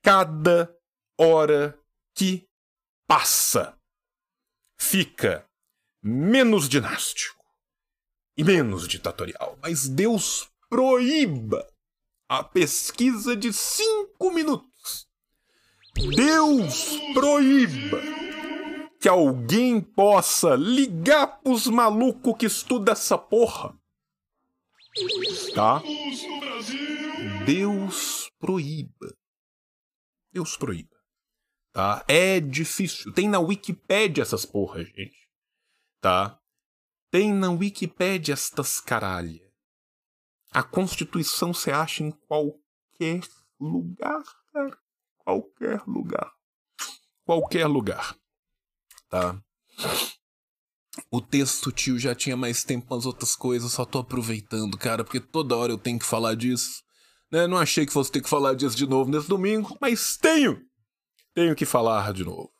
Cada 0.00 0.72
hora 1.18 1.76
que 2.14 2.46
passa 3.08 3.74
fica 4.78 5.44
menos 6.04 6.68
dinástico 6.68 7.42
e 8.36 8.44
menos 8.44 8.86
ditatorial. 8.86 9.58
Mas 9.62 9.88
Deus 9.88 10.50
proíba 10.68 11.66
a 12.28 12.44
pesquisa 12.44 13.34
de 13.34 13.52
cinco 13.54 14.30
minutos. 14.30 15.08
Deus 16.14 16.98
proíba 17.14 18.02
que 19.00 19.08
alguém 19.08 19.80
possa 19.80 20.54
ligar 20.56 21.40
pros 21.40 21.66
malucos 21.66 22.36
que 22.38 22.46
estuda 22.46 22.92
essa 22.92 23.16
porra. 23.16 23.74
Tá? 25.54 25.82
Deus 27.46 28.30
proíba. 28.38 29.16
Deus 30.32 30.56
proíba. 30.56 30.96
Tá? 31.72 32.04
É 32.06 32.40
difícil. 32.40 33.12
Tem 33.12 33.28
na 33.28 33.38
Wikipédia 33.38 34.22
essas 34.22 34.44
porras, 34.44 34.86
gente 34.88 35.23
tá? 36.04 36.38
Tem 37.10 37.32
na 37.32 37.50
Wikipédia 37.50 38.34
estas 38.34 38.78
caralha. 38.78 39.50
A 40.50 40.62
Constituição 40.62 41.54
se 41.54 41.70
acha 41.70 42.02
em 42.02 42.10
qualquer 42.10 43.22
lugar, 43.58 44.22
cara. 44.52 44.78
Qualquer 45.16 45.82
lugar. 45.86 46.30
Qualquer 47.24 47.66
lugar. 47.66 48.14
Tá? 49.08 49.42
O 51.10 51.22
texto, 51.22 51.72
tio, 51.72 51.98
já 51.98 52.14
tinha 52.14 52.36
mais 52.36 52.64
tempo 52.64 52.86
para 52.86 52.98
as 52.98 53.06
outras 53.06 53.34
coisas, 53.34 53.72
só 53.72 53.86
tô 53.86 54.00
aproveitando, 54.00 54.76
cara, 54.76 55.02
porque 55.02 55.20
toda 55.20 55.56
hora 55.56 55.72
eu 55.72 55.78
tenho 55.78 55.98
que 55.98 56.04
falar 56.04 56.36
disso. 56.36 56.82
Né? 57.32 57.46
Não 57.46 57.56
achei 57.56 57.86
que 57.86 57.92
fosse 57.94 58.12
ter 58.12 58.20
que 58.20 58.28
falar 58.28 58.54
disso 58.54 58.76
de 58.76 58.86
novo 58.86 59.10
nesse 59.10 59.26
domingo, 59.26 59.74
mas 59.80 60.18
tenho! 60.18 60.60
Tenho 61.32 61.56
que 61.56 61.64
falar 61.64 62.12
de 62.12 62.24
novo. 62.24 62.53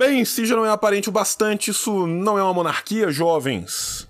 Bem, 0.00 0.24
se 0.24 0.46
já 0.46 0.56
não 0.56 0.64
é 0.64 0.70
aparente 0.70 1.10
o 1.10 1.12
bastante, 1.12 1.70
isso 1.70 2.06
não 2.06 2.38
é 2.38 2.42
uma 2.42 2.54
monarquia, 2.54 3.10
jovens. 3.10 4.08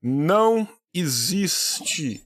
Não 0.00 0.68
existe 0.94 2.24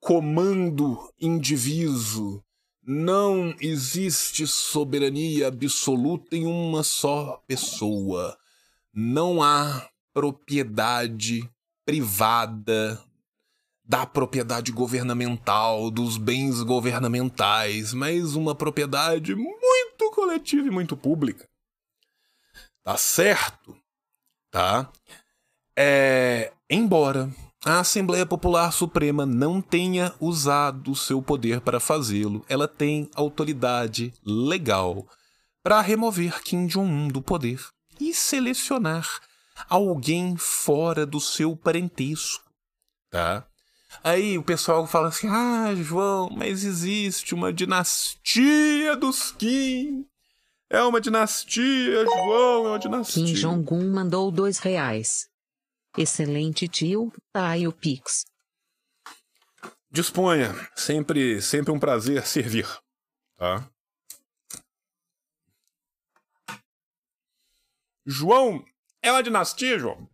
comando 0.00 0.98
indiviso. 1.20 2.42
Não 2.82 3.54
existe 3.60 4.46
soberania 4.46 5.48
absoluta 5.48 6.34
em 6.34 6.46
uma 6.46 6.82
só 6.82 7.38
pessoa. 7.46 8.34
Não 8.94 9.42
há 9.42 9.86
propriedade 10.14 11.46
privada 11.84 12.98
da 13.84 14.06
propriedade 14.06 14.72
governamental, 14.72 15.90
dos 15.90 16.16
bens 16.16 16.62
governamentais, 16.62 17.92
mas 17.92 18.34
uma 18.34 18.54
propriedade 18.54 19.34
muito 19.34 20.10
coletiva 20.14 20.66
e 20.66 20.70
muito 20.70 20.96
pública 20.96 21.46
tá 22.88 22.96
certo? 22.96 23.76
Tá? 24.50 24.90
É, 25.76 26.50
embora 26.70 27.30
a 27.62 27.80
Assembleia 27.80 28.24
Popular 28.24 28.72
Suprema 28.72 29.26
não 29.26 29.60
tenha 29.60 30.14
usado 30.18 30.96
seu 30.96 31.20
poder 31.20 31.60
para 31.60 31.80
fazê-lo, 31.80 32.42
ela 32.48 32.66
tem 32.66 33.10
autoridade 33.14 34.14
legal 34.24 35.06
para 35.62 35.82
remover 35.82 36.42
Kim 36.42 36.66
Jong-un 36.66 37.08
do 37.08 37.20
poder 37.20 37.62
e 38.00 38.14
selecionar 38.14 39.06
alguém 39.68 40.34
fora 40.38 41.04
do 41.04 41.20
seu 41.20 41.54
parentesco, 41.54 42.50
tá? 43.10 43.46
Aí 44.02 44.38
o 44.38 44.42
pessoal 44.42 44.86
fala 44.86 45.08
assim: 45.08 45.28
"Ah, 45.28 45.74
João, 45.74 46.30
mas 46.30 46.64
existe 46.64 47.34
uma 47.34 47.52
dinastia 47.52 48.96
dos 48.96 49.30
Kim 49.32 50.06
é 50.70 50.82
uma 50.82 51.00
dinastia, 51.00 52.04
João, 52.04 52.66
é 52.66 52.68
uma 52.70 52.78
dinastia. 52.78 53.24
Kim 53.24 53.32
Jong-un 53.34 53.90
mandou 53.92 54.30
dois 54.30 54.58
reais. 54.58 55.28
Excelente 55.96 56.68
tio, 56.68 57.12
tá 57.32 57.48
aí 57.48 57.66
o 57.66 57.72
Pix. 57.72 58.24
Disponha. 59.90 60.52
Sempre, 60.76 61.40
sempre 61.40 61.72
um 61.72 61.78
prazer 61.78 62.26
servir. 62.26 62.68
Tá? 63.36 63.68
João, 68.04 68.64
é 69.02 69.10
uma 69.10 69.22
dinastia, 69.22 69.78
João? 69.78 70.08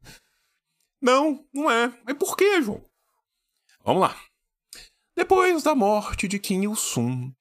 Não, 1.00 1.46
não 1.52 1.70
é. 1.70 1.88
Mas 2.04 2.16
por 2.16 2.36
quê, 2.36 2.62
João? 2.62 2.84
Vamos 3.84 4.02
lá. 4.02 4.20
Depois 5.16 5.62
da 5.62 5.74
morte 5.74 6.26
de 6.26 6.38
Kim 6.38 6.62
Il-sung, 6.62 7.32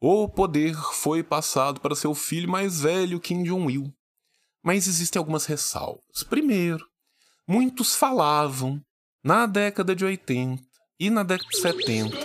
o 0.00 0.26
poder 0.28 0.74
foi 0.94 1.22
passado 1.22 1.80
para 1.80 1.94
seu 1.94 2.14
filho 2.14 2.48
mais 2.48 2.80
velho, 2.80 3.20
Kim 3.20 3.42
Jong-il. 3.42 3.92
Mas 4.62 4.86
existem 4.86 5.18
algumas 5.18 5.44
ressalvas. 5.44 6.22
Primeiro, 6.28 6.86
muitos 7.46 7.94
falavam, 7.94 8.80
na 9.22 9.44
década 9.44 9.94
de 9.94 10.04
80 10.04 10.62
e 10.98 11.10
na 11.10 11.22
década 11.22 11.50
de 11.50 11.58
70, 11.58 12.16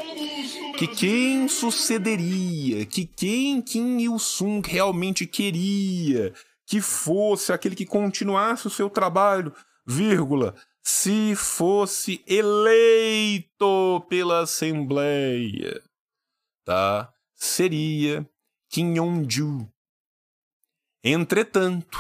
que 0.78 0.88
quem 0.88 1.48
sucederia, 1.48 2.86
que 2.86 3.06
quem 3.06 3.62
Kim 3.62 3.98
Il-sung 4.00 4.62
realmente 4.66 5.26
queria 5.26 6.34
que 6.66 6.82
fosse 6.82 7.54
aquele 7.54 7.76
que 7.76 7.86
continuasse 7.86 8.68
o 8.68 8.72
seu 8.72 8.90
trabalho, 8.90 9.54
vírgula, 9.86 10.56
se 10.82 11.36
fosse 11.36 12.24
eleito 12.28 14.06
pela 14.10 14.42
Assembleia, 14.42 15.82
tá? 16.64 17.15
Seria 17.36 18.28
Kim 18.70 18.96
Yong-ju. 18.96 19.70
Entretanto, 21.04 22.00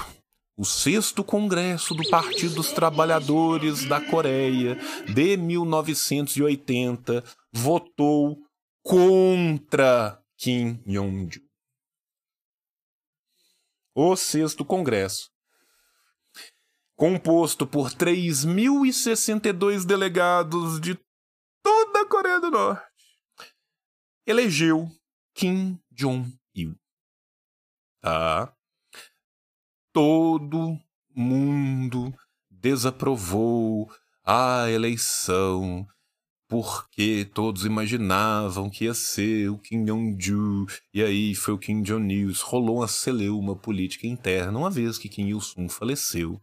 o 0.58 0.64
sexto 0.66 1.24
Congresso 1.24 1.94
do 1.94 2.10
Partido 2.10 2.56
dos 2.56 2.72
Trabalhadores 2.72 3.86
da 3.86 4.00
Coreia 4.00 4.76
de 5.14 5.38
1980 5.38 7.24
votou 7.52 8.42
contra 8.82 10.24
Kim 10.38 10.82
Jong-un. 10.86 11.30
O 13.94 14.16
sexto 14.16 14.64
Congresso, 14.66 15.30
composto 16.96 17.68
por 17.68 17.92
3.062 17.92 19.86
delegados 19.86 20.80
de 20.80 20.98
toda 21.62 22.02
a 22.02 22.06
Coreia 22.06 22.40
do 22.40 22.50
Norte, 22.52 22.86
elegeu 24.26 24.90
Kim 25.36 25.78
Jong-il. 25.92 26.78
Tá? 28.00 28.56
Todo 29.92 30.80
mundo 31.14 32.14
desaprovou 32.50 33.92
a 34.24 34.70
eleição 34.72 35.86
porque 36.48 37.30
todos 37.34 37.66
imaginavam 37.66 38.70
que 38.70 38.86
ia 38.86 38.94
ser 38.94 39.50
o 39.50 39.58
Kim 39.58 39.84
Jong-ju, 39.84 40.68
e 40.94 41.04
aí 41.04 41.36
foi 41.36 41.54
o 41.54 41.58
Kim 41.60 41.82
Jong-il, 41.82 42.32
rolou 42.44 42.78
uma 42.78 42.88
celeuma 42.88 43.58
política 43.58 44.08
interna, 44.08 44.58
uma 44.58 44.70
vez 44.70 44.98
que 44.98 45.10
Kim 45.10 45.28
Il-sung 45.28 45.68
faleceu. 45.68 46.40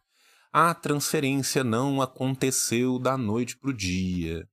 A 0.52 0.74
transferência 0.74 1.64
não 1.64 2.02
aconteceu 2.02 2.98
da 2.98 3.16
noite 3.16 3.56
pro 3.56 3.72
dia, 3.72 4.46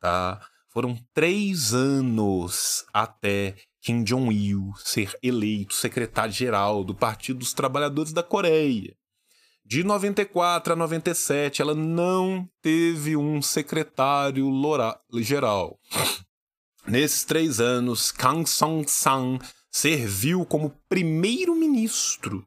tá? 0.00 0.40
Foram 0.68 0.96
três 1.12 1.74
anos 1.74 2.86
até 2.94 3.56
Kim 3.82 4.02
Jong-il 4.04 4.70
ser 4.76 5.18
eleito 5.20 5.74
secretário-geral 5.74 6.84
do 6.84 6.94
Partido 6.94 7.40
dos 7.40 7.52
Trabalhadores 7.52 8.12
da 8.12 8.22
Coreia. 8.22 8.94
De 9.64 9.82
94 9.82 10.72
a 10.72 10.76
97, 10.76 11.60
ela 11.60 11.74
não 11.74 12.48
teve 12.60 13.16
um 13.16 13.42
secretário-geral. 13.42 15.80
Nesses 16.86 17.24
três 17.24 17.58
anos, 17.60 18.12
Kang 18.12 18.48
Song-san 18.48 19.38
serviu 19.70 20.46
como 20.46 20.80
primeiro-ministro 20.88 22.46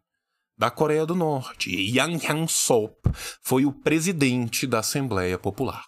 da 0.57 0.71
Coreia 0.71 1.05
do 1.05 1.15
Norte 1.15 1.69
e 1.69 1.97
Yang 1.97 2.27
Hyang-sop 2.27 2.95
foi 3.41 3.65
o 3.65 3.73
presidente 3.73 4.65
da 4.65 4.79
Assembleia 4.79 5.37
Popular. 5.37 5.83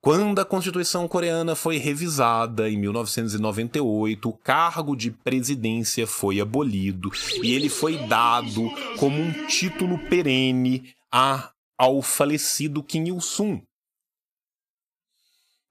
Quando 0.00 0.38
a 0.40 0.44
Constituição 0.44 1.08
coreana 1.08 1.56
foi 1.56 1.78
revisada 1.78 2.70
em 2.70 2.76
1998, 2.78 4.28
o 4.28 4.32
cargo 4.32 4.94
de 4.94 5.10
presidência 5.10 6.06
foi 6.06 6.40
abolido 6.40 7.10
e 7.42 7.54
ele 7.54 7.68
foi 7.68 7.98
dado 8.06 8.70
como 8.98 9.20
um 9.20 9.46
título 9.46 9.98
perene 10.08 10.94
a 11.10 11.52
ao 11.78 12.00
falecido 12.00 12.82
Kim 12.82 13.04
Il-sung. 13.04 13.56
O 13.56 13.62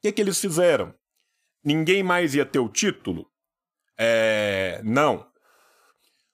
que, 0.02 0.12
que 0.12 0.22
eles 0.22 0.40
fizeram? 0.40 0.94
Ninguém 1.64 2.04
mais 2.04 2.36
ia 2.36 2.46
ter 2.46 2.60
o 2.60 2.70
título? 2.70 3.28
É... 3.98 4.82
Não. 4.84 5.26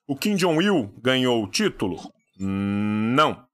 O 0.06 0.16
Kim 0.16 0.34
Jong-il 0.36 0.92
ganhou 1.00 1.42
o 1.42 1.48
título? 1.48 2.12
Não. 2.38 3.46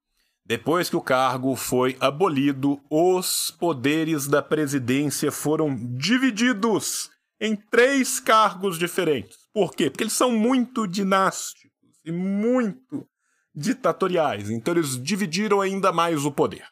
Depois 0.49 0.89
que 0.89 0.95
o 0.95 1.01
cargo 1.01 1.55
foi 1.55 1.95
abolido, 1.99 2.81
os 2.89 3.51
poderes 3.51 4.25
da 4.25 4.41
presidência 4.41 5.31
foram 5.31 5.75
divididos 5.95 7.11
em 7.39 7.55
três 7.55 8.19
cargos 8.19 8.79
diferentes. 8.79 9.37
Por 9.53 9.75
quê? 9.75 9.91
Porque 9.91 10.05
eles 10.05 10.13
são 10.13 10.31
muito 10.31 10.87
dinásticos 10.87 11.69
e 12.03 12.11
muito 12.11 13.07
ditatoriais. 13.53 14.49
Então 14.49 14.73
eles 14.73 14.99
dividiram 14.99 15.61
ainda 15.61 15.91
mais 15.91 16.25
o 16.25 16.31
poder. 16.31 16.67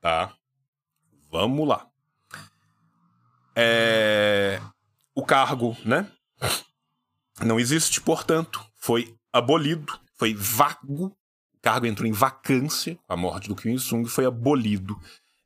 Tá? 0.00 0.34
Vamos 1.30 1.68
lá. 1.68 1.88
É... 3.54 4.60
O 5.14 5.24
cargo, 5.24 5.76
né? 5.84 6.10
Não 7.40 7.60
existe, 7.60 8.00
portanto, 8.00 8.60
foi 8.74 9.16
abolido, 9.32 9.96
foi 10.16 10.34
vago. 10.34 11.16
Cargo 11.68 11.84
entrou 11.84 12.08
em 12.08 12.12
vacância 12.12 12.98
a 13.06 13.14
morte 13.14 13.46
do 13.46 13.54
Kim 13.54 13.72
Il-sung 13.72 14.08
foi 14.08 14.24
abolido 14.24 14.98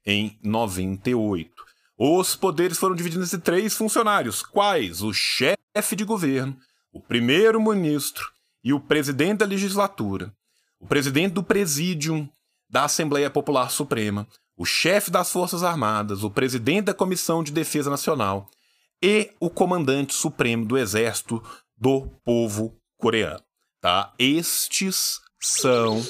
em 0.07 0.39
98. 0.41 1.51
Os 1.99 2.37
poderes 2.37 2.79
foram 2.79 2.95
divididos 2.95 3.35
entre 3.35 3.45
três 3.45 3.75
funcionários, 3.75 4.41
quais 4.41 5.03
o 5.03 5.13
chefe 5.13 5.97
de 5.97 6.05
governo, 6.05 6.57
o 6.93 7.01
primeiro-ministro 7.01 8.25
e 8.63 8.73
o 8.73 8.79
presidente 8.79 9.39
da 9.39 9.47
legislatura, 9.47 10.33
o 10.79 10.87
presidente 10.87 11.33
do 11.33 11.43
presídium 11.43 12.29
da 12.71 12.85
Assembleia 12.85 13.29
Popular 13.29 13.69
Suprema, 13.69 14.25
o 14.57 14.65
chefe 14.65 15.11
das 15.11 15.33
Forças 15.33 15.65
Armadas, 15.65 16.23
o 16.23 16.31
presidente 16.31 16.85
da 16.85 16.95
Comissão 16.95 17.43
de 17.43 17.51
Defesa 17.51 17.91
Nacional 17.91 18.49
e 19.03 19.33
o 19.41 19.51
comandante 19.51 20.15
supremo 20.15 20.65
do 20.65 20.79
Exército 20.79 21.43
do 21.77 22.07
Povo 22.25 22.81
Coreano. 22.97 23.43
Tá? 23.81 24.15
Estes 24.17 25.21
são 25.43 26.01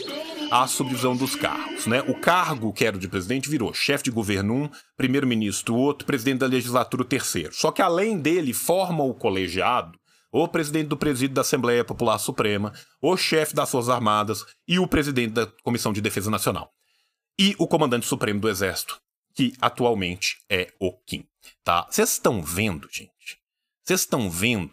a 0.50 0.66
subdivisão 0.66 1.16
dos 1.16 1.34
cargos. 1.34 1.86
Né? 1.86 2.02
O 2.02 2.14
cargo 2.14 2.72
que 2.72 2.84
era 2.84 2.98
de 2.98 3.08
presidente 3.08 3.48
virou 3.48 3.72
chefe 3.72 4.04
de 4.04 4.10
governo 4.10 4.54
um, 4.54 4.70
primeiro-ministro 4.96 5.74
outro, 5.74 6.06
presidente 6.06 6.40
da 6.40 6.46
legislatura 6.46 7.04
terceiro. 7.04 7.54
Só 7.54 7.72
que 7.72 7.80
além 7.80 8.18
dele 8.18 8.52
forma 8.52 9.02
o 9.02 9.14
colegiado 9.14 9.98
o 10.32 10.48
presidente 10.48 10.88
do 10.88 10.96
presídio 10.96 11.34
da 11.34 11.42
Assembleia 11.42 11.84
Popular 11.84 12.18
Suprema, 12.18 12.72
o 13.02 13.16
chefe 13.18 13.54
das 13.54 13.70
Forças 13.70 13.90
Armadas 13.90 14.46
e 14.66 14.78
o 14.78 14.88
presidente 14.88 15.34
da 15.34 15.46
Comissão 15.62 15.92
de 15.92 16.00
Defesa 16.00 16.30
Nacional. 16.30 16.72
E 17.38 17.54
o 17.58 17.68
comandante 17.68 18.06
supremo 18.06 18.40
do 18.40 18.48
Exército, 18.48 18.98
que 19.34 19.52
atualmente 19.60 20.38
é 20.48 20.72
o 20.80 20.90
Kim. 20.90 21.28
Tá? 21.62 21.86
Vocês 21.90 22.12
estão 22.12 22.42
vendo, 22.42 22.88
gente? 22.90 23.38
Vocês 23.84 24.00
estão 24.00 24.30
vendo 24.30 24.72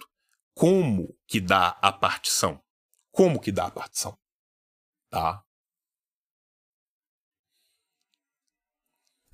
como 0.55 1.13
que 1.27 1.41
dá 1.41 1.77
a 1.81 1.91
partição? 1.91 2.61
Como 3.11 3.39
que 3.39 3.51
dá 3.51 3.65
a 3.65 3.71
partição? 3.71 4.17
Tá? 5.09 5.43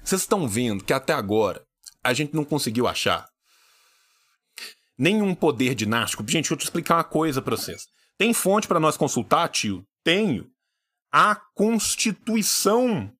Vocês 0.01 0.21
estão 0.21 0.47
vendo 0.47 0.83
que 0.83 0.93
até 0.93 1.13
agora 1.13 1.65
a 2.03 2.13
gente 2.13 2.35
não 2.35 2.45
conseguiu 2.45 2.87
achar 2.87 3.27
nenhum 4.97 5.33
poder 5.33 5.75
dinástico. 5.75 6.23
Gente, 6.23 6.43
deixa 6.43 6.53
eu 6.53 6.57
te 6.57 6.63
explicar 6.63 6.97
uma 6.97 7.03
coisa 7.03 7.41
para 7.41 7.57
vocês. 7.57 7.87
Tem 8.17 8.33
fonte 8.33 8.67
para 8.67 8.79
nós 8.79 8.95
consultar, 8.97 9.49
tio? 9.49 9.85
Tenho. 10.03 10.49
A 11.11 11.35
Constituição 11.35 13.11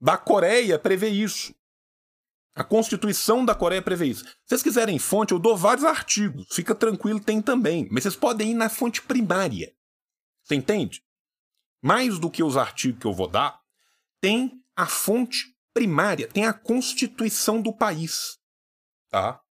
da 0.00 0.16
Coreia 0.16 0.78
prevê 0.78 1.08
isso. 1.08 1.54
A 2.54 2.64
Constituição 2.64 3.44
da 3.44 3.54
Coreia 3.54 3.80
prevê 3.80 4.06
isso. 4.06 4.24
Se 4.24 4.34
vocês 4.48 4.62
quiserem 4.62 4.98
fonte, 4.98 5.32
eu 5.32 5.38
dou 5.38 5.56
vários 5.56 5.84
artigos. 5.84 6.46
Fica 6.50 6.74
tranquilo, 6.74 7.20
tem 7.20 7.40
também. 7.40 7.88
Mas 7.90 8.02
vocês 8.02 8.16
podem 8.16 8.50
ir 8.50 8.54
na 8.54 8.68
fonte 8.68 9.00
primária. 9.00 9.72
Você 10.42 10.54
entende? 10.54 11.02
Mais 11.82 12.18
do 12.18 12.30
que 12.30 12.42
os 12.42 12.56
artigos 12.56 13.00
que 13.00 13.06
eu 13.06 13.12
vou 13.12 13.28
dar, 13.28 13.60
tem 14.20 14.62
a 14.74 14.86
fonte 14.86 15.56
primária, 15.72 16.28
tem 16.28 16.46
a 16.46 16.52
Constituição 16.52 17.60
do 17.62 17.72
país. 17.72 18.38
Tá? 19.10 19.42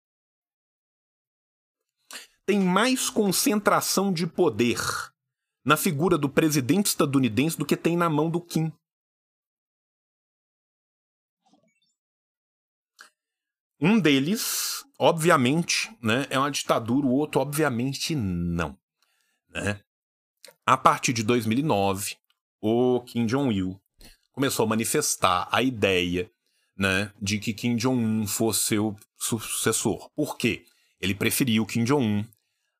tem 2.46 2.60
mais 2.60 3.10
concentração 3.10 4.12
de 4.12 4.24
poder 4.24 4.78
na 5.64 5.76
figura 5.76 6.16
do 6.16 6.28
presidente 6.28 6.86
estadunidense 6.86 7.58
do 7.58 7.66
que 7.66 7.76
tem 7.76 7.96
na 7.96 8.08
mão 8.08 8.30
do 8.30 8.40
Kim. 8.40 8.72
Um 13.80 13.98
deles, 13.98 14.84
obviamente, 14.96 15.90
né, 16.00 16.26
é 16.30 16.38
uma 16.38 16.50
ditadura, 16.50 17.06
o 17.06 17.10
outro, 17.10 17.40
obviamente, 17.40 18.14
não. 18.14 18.78
Né? 19.50 19.82
A 20.68 20.76
partir 20.76 21.12
de 21.12 21.22
2009, 21.22 22.16
o 22.60 23.00
Kim 23.02 23.24
Jong-il 23.24 23.80
começou 24.32 24.64
a 24.64 24.68
manifestar 24.68 25.48
a 25.52 25.62
ideia 25.62 26.28
né, 26.76 27.12
de 27.22 27.38
que 27.38 27.54
Kim 27.54 27.76
Jong-un 27.76 28.26
fosse 28.26 28.64
seu 28.64 28.96
sucessor. 29.16 30.10
Por 30.10 30.36
quê? 30.36 30.64
Ele 31.00 31.14
preferia 31.14 31.62
o 31.62 31.66
Kim 31.66 31.84
Jong-un 31.84 32.24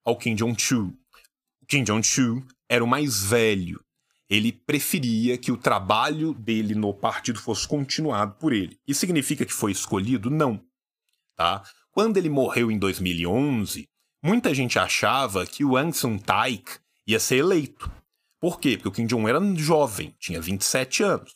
ao 0.05 0.18
Kim 0.18 0.35
Jong-chul. 0.35 0.92
Kim 1.68 1.85
Jong-chul 1.85 2.44
era 2.68 2.83
o 2.83 2.88
mais 2.88 3.22
velho. 3.22 3.81
Ele 4.29 4.51
preferia 4.51 5.38
que 5.38 5.53
o 5.53 5.57
trabalho 5.57 6.35
dele 6.35 6.75
no 6.75 6.92
partido 6.92 7.38
fosse 7.38 7.68
continuado 7.68 8.35
por 8.35 8.53
ele. 8.53 8.77
Isso 8.85 8.99
significa 8.99 9.46
que 9.46 9.53
foi 9.53 9.70
escolhido? 9.70 10.29
Não. 10.29 10.61
Tá? 11.37 11.62
Quando 11.92 12.16
ele 12.16 12.29
morreu 12.29 12.68
em 12.68 12.81
2011, 12.81 13.88
muita 14.20 14.53
gente 14.53 14.77
achava 14.77 15.46
que 15.46 15.64
o 15.64 15.77
Aung 15.77 15.92
San 15.92 16.18
Taik 16.18 16.85
ia 17.07 17.21
ser 17.21 17.37
eleito. 17.37 17.90
Por 18.40 18.61
quê? 18.61 18.77
Porque 18.77 18.88
o 18.88 18.92
Kim 18.92 19.07
Jong-un 19.07 19.29
era 19.29 19.40
jovem, 19.57 20.14
tinha 20.19 20.40
27 20.40 21.03
anos. 21.03 21.35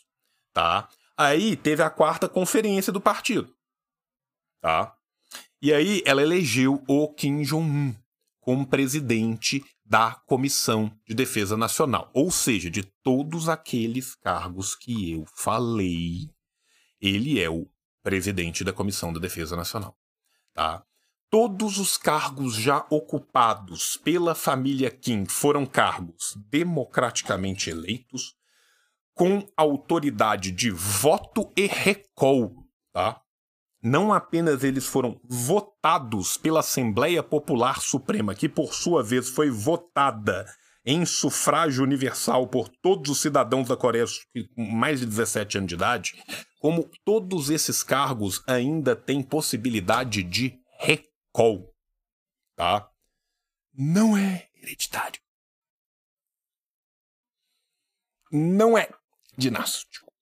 Tá? 0.53 0.89
Aí 1.17 1.57
teve 1.57 1.83
a 1.83 1.91
quarta 1.91 2.29
conferência 2.29 2.93
do 2.93 3.01
partido. 3.01 3.55
Tá? 4.61 4.95
E 5.63 5.73
aí 5.73 6.03
ela 6.05 6.23
elegeu 6.23 6.83
o 6.89 7.13
Kim 7.13 7.43
Jong-un 7.43 7.95
como 8.41 8.67
presidente 8.67 9.63
da 9.85 10.15
Comissão 10.27 10.91
de 11.07 11.15
Defesa 11.15 11.57
Nacional. 11.57 12.11
Ou 12.15 12.31
seja, 12.31 12.71
de 12.71 12.83
todos 13.03 13.49
aqueles 13.49 14.15
cargos 14.15 14.75
que 14.75 15.13
eu 15.13 15.25
falei, 15.35 16.31
ele 17.01 17.41
é 17.41 17.51
o 17.51 17.69
presidente 18.03 18.65
da 18.65 18.73
Comissão 18.73 19.13
de 19.13 19.21
Defesa 19.21 19.57
Nacional. 19.57 19.97
Tá? 20.55 20.85
Todos 21.31 21.79
os 21.79 21.97
cargos 21.97 22.55
já 22.55 22.85
ocupados 22.91 23.97
pela 24.03 24.35
família 24.35 24.91
Kim 24.91 25.25
foram 25.27 25.65
cargos 25.65 26.37
democraticamente 26.51 27.71
eleitos, 27.71 28.35
com 29.15 29.47
autoridade 29.57 30.51
de 30.51 30.71
voto 30.71 31.53
e 31.57 31.67
recall. 31.67 32.53
Tá? 32.93 33.23
não 33.83 34.13
apenas 34.13 34.63
eles 34.63 34.87
foram 34.87 35.19
votados 35.25 36.37
pela 36.37 36.61
Assembleia 36.61 37.23
Popular 37.23 37.81
Suprema, 37.81 38.35
que 38.35 38.49
por 38.49 38.75
sua 38.75 39.03
vez 39.03 39.29
foi 39.29 39.51
votada 39.51 40.47
em 40.85 41.05
sufrágio 41.05 41.83
universal 41.83 42.47
por 42.47 42.69
todos 42.69 43.11
os 43.11 43.21
cidadãos 43.21 43.69
da 43.69 43.77
Coreia 43.77 44.07
com 44.55 44.63
mais 44.63 45.01
de 45.01 45.07
17 45.07 45.59
anos 45.59 45.69
de 45.69 45.75
idade, 45.75 46.15
como 46.59 46.91
todos 47.05 47.51
esses 47.51 47.83
cargos 47.83 48.43
ainda 48.47 48.95
têm 48.95 49.23
possibilidade 49.23 50.23
de 50.23 50.59
recall, 51.31 51.75
tá? 52.57 52.91
Não 53.73 54.17
é 54.17 54.49
hereditário. 54.57 55.21
Não 58.31 58.77
é 58.77 58.89
dinástico. 59.37 60.13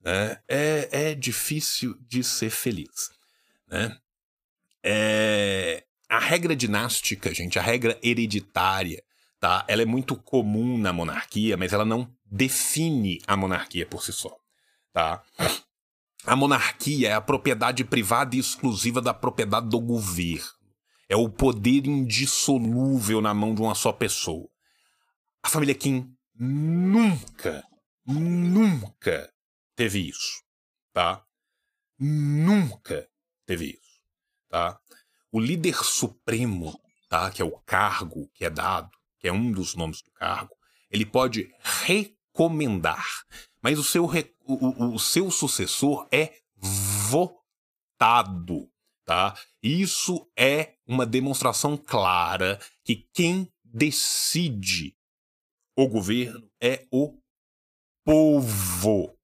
Né? 0.00 0.42
É, 0.46 1.10
é 1.10 1.14
difícil 1.14 1.96
de 2.00 2.22
ser 2.22 2.50
feliz. 2.50 3.10
Né? 3.66 3.98
É, 4.82 5.84
a 6.08 6.18
regra 6.18 6.54
dinástica, 6.54 7.32
gente, 7.32 7.58
a 7.58 7.62
regra 7.62 7.98
hereditária, 8.02 9.02
tá? 9.40 9.64
ela 9.66 9.82
é 9.82 9.86
muito 9.86 10.14
comum 10.16 10.76
na 10.76 10.92
monarquia, 10.92 11.56
mas 11.56 11.72
ela 11.72 11.84
não 11.84 12.14
define 12.24 13.22
a 13.26 13.36
monarquia 13.36 13.86
por 13.86 14.04
si 14.04 14.12
só. 14.12 14.36
Tá? 14.92 15.24
A 16.26 16.34
monarquia 16.34 17.10
é 17.10 17.12
a 17.12 17.20
propriedade 17.20 17.84
privada 17.84 18.34
e 18.34 18.38
exclusiva 18.38 19.00
da 19.00 19.12
propriedade 19.12 19.68
do 19.68 19.78
governo. 19.78 20.48
É 21.08 21.16
o 21.16 21.28
poder 21.28 21.86
indissolúvel 21.86 23.20
na 23.20 23.34
mão 23.34 23.54
de 23.54 23.60
uma 23.60 23.74
só 23.74 23.92
pessoa. 23.92 24.48
A 25.42 25.48
família 25.50 25.74
Kim 25.74 26.10
nunca, 26.34 27.62
nunca 28.06 29.30
teve 29.76 30.08
isso, 30.08 30.42
tá? 30.94 31.22
Nunca 31.98 33.06
teve 33.44 33.66
isso, 33.72 34.00
tá? 34.48 34.80
O 35.30 35.38
líder 35.38 35.84
supremo, 35.84 36.80
tá? 37.10 37.30
Que 37.30 37.42
é 37.42 37.44
o 37.44 37.58
cargo 37.66 38.30
que 38.32 38.46
é 38.46 38.50
dado, 38.50 38.90
que 39.18 39.28
é 39.28 39.32
um 39.32 39.52
dos 39.52 39.74
nomes 39.74 40.00
do 40.00 40.10
cargo, 40.12 40.56
ele 40.90 41.04
pode 41.04 41.52
recomendar. 41.60 43.04
Mas 43.64 43.78
o 43.78 43.82
seu, 43.84 44.04
o, 44.04 44.94
o- 44.94 44.98
seu 44.98 45.30
sucessor 45.30 46.06
é 46.12 46.34
votado, 47.08 48.68
tá? 49.06 49.34
Isso 49.62 50.30
é 50.38 50.74
uma 50.86 51.06
demonstração 51.06 51.74
clara 51.74 52.60
que 52.84 53.08
quem 53.14 53.50
decide 53.64 54.94
o 55.74 55.88
governo 55.88 56.46
é 56.60 56.86
o 56.92 57.18
povo, 58.04 59.16